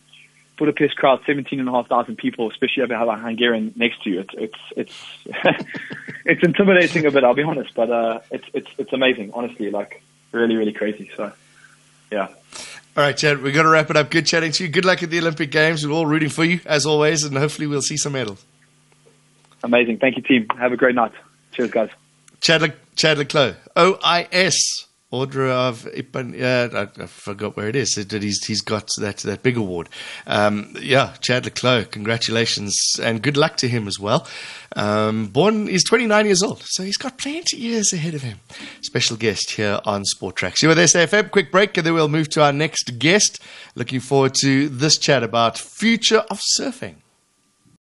Budapest 0.58 0.96
crowd, 0.96 1.20
seventeen 1.24 1.60
and 1.60 1.68
a 1.68 1.72
half 1.72 1.88
thousand 1.88 2.16
people, 2.16 2.50
especially 2.50 2.82
if 2.82 2.90
you 2.90 2.96
have 2.96 3.08
a 3.08 3.16
Hungarian 3.16 3.72
next 3.76 4.02
to 4.02 4.10
you. 4.10 4.20
It's 4.20 4.34
it's 4.76 5.02
it's 5.26 5.64
it's 6.24 6.42
intimidating 6.42 7.06
a 7.06 7.10
bit. 7.10 7.24
I'll 7.24 7.34
be 7.34 7.42
honest, 7.42 7.74
but 7.74 7.90
uh, 7.90 8.20
it's 8.30 8.46
it's 8.52 8.68
it's 8.76 8.92
amazing. 8.92 9.30
Honestly, 9.32 9.70
like 9.70 10.02
really 10.32 10.56
really 10.56 10.72
crazy. 10.72 11.10
So, 11.16 11.32
yeah. 12.10 12.28
All 12.96 13.04
right, 13.04 13.16
Chad, 13.16 13.40
we've 13.40 13.54
got 13.54 13.62
to 13.62 13.68
wrap 13.68 13.90
it 13.90 13.96
up. 13.96 14.10
Good 14.10 14.26
chatting 14.26 14.50
to 14.50 14.64
you. 14.64 14.68
Good 14.70 14.84
luck 14.84 15.04
at 15.04 15.10
the 15.10 15.20
Olympic 15.20 15.52
Games. 15.52 15.86
We're 15.86 15.94
all 15.94 16.06
rooting 16.06 16.30
for 16.30 16.42
you, 16.42 16.58
as 16.66 16.84
always, 16.84 17.22
and 17.22 17.36
hopefully 17.36 17.68
we'll 17.68 17.80
see 17.80 17.96
some 17.96 18.14
medals. 18.14 18.44
Amazing. 19.62 19.98
Thank 19.98 20.16
you, 20.16 20.22
team. 20.22 20.46
Have 20.58 20.72
a 20.72 20.76
great 20.76 20.94
night. 20.94 21.12
Cheers, 21.52 21.70
guys. 21.70 21.90
Chad, 22.40 22.62
Le- 22.62 22.74
Chad 22.94 23.18
OIS, 23.76 24.86
Order 25.10 25.48
of 25.48 25.84
Ipan. 25.96 26.40
Uh, 26.40 26.86
I, 26.98 27.02
I, 27.02 27.06
forgot 27.06 27.56
where 27.56 27.68
it 27.68 27.74
is. 27.74 27.94
He's, 27.94 28.44
he's 28.44 28.60
got 28.60 28.90
that, 28.98 29.16
that 29.18 29.42
big 29.42 29.56
award. 29.56 29.88
Um, 30.26 30.74
yeah, 30.80 31.14
Chad 31.20 31.46
le 31.46 31.50
Clos, 31.50 31.86
congratulations 31.86 32.76
and 33.02 33.22
good 33.22 33.36
luck 33.36 33.56
to 33.58 33.68
him 33.68 33.88
as 33.88 33.98
well. 33.98 34.26
Um, 34.76 35.28
born, 35.28 35.66
he's 35.66 35.82
29 35.84 36.26
years 36.26 36.42
old, 36.42 36.62
so 36.62 36.82
he's 36.82 36.98
got 36.98 37.16
plenty 37.16 37.56
of 37.56 37.62
years 37.62 37.92
ahead 37.94 38.14
of 38.14 38.22
him. 38.22 38.38
Special 38.82 39.16
guest 39.16 39.52
here 39.52 39.80
on 39.86 40.04
Sport 40.04 40.36
Tracks. 40.36 40.62
You 40.62 40.68
were 40.68 40.74
there, 40.74 40.86
SAFM. 40.86 41.30
Quick 41.30 41.50
break, 41.50 41.76
and 41.78 41.86
then 41.86 41.94
we'll 41.94 42.08
move 42.08 42.28
to 42.30 42.42
our 42.42 42.52
next 42.52 42.98
guest. 42.98 43.40
Looking 43.74 44.00
forward 44.00 44.34
to 44.34 44.68
this 44.68 44.98
chat 44.98 45.22
about 45.22 45.56
future 45.56 46.24
of 46.30 46.40
surfing. 46.40 46.96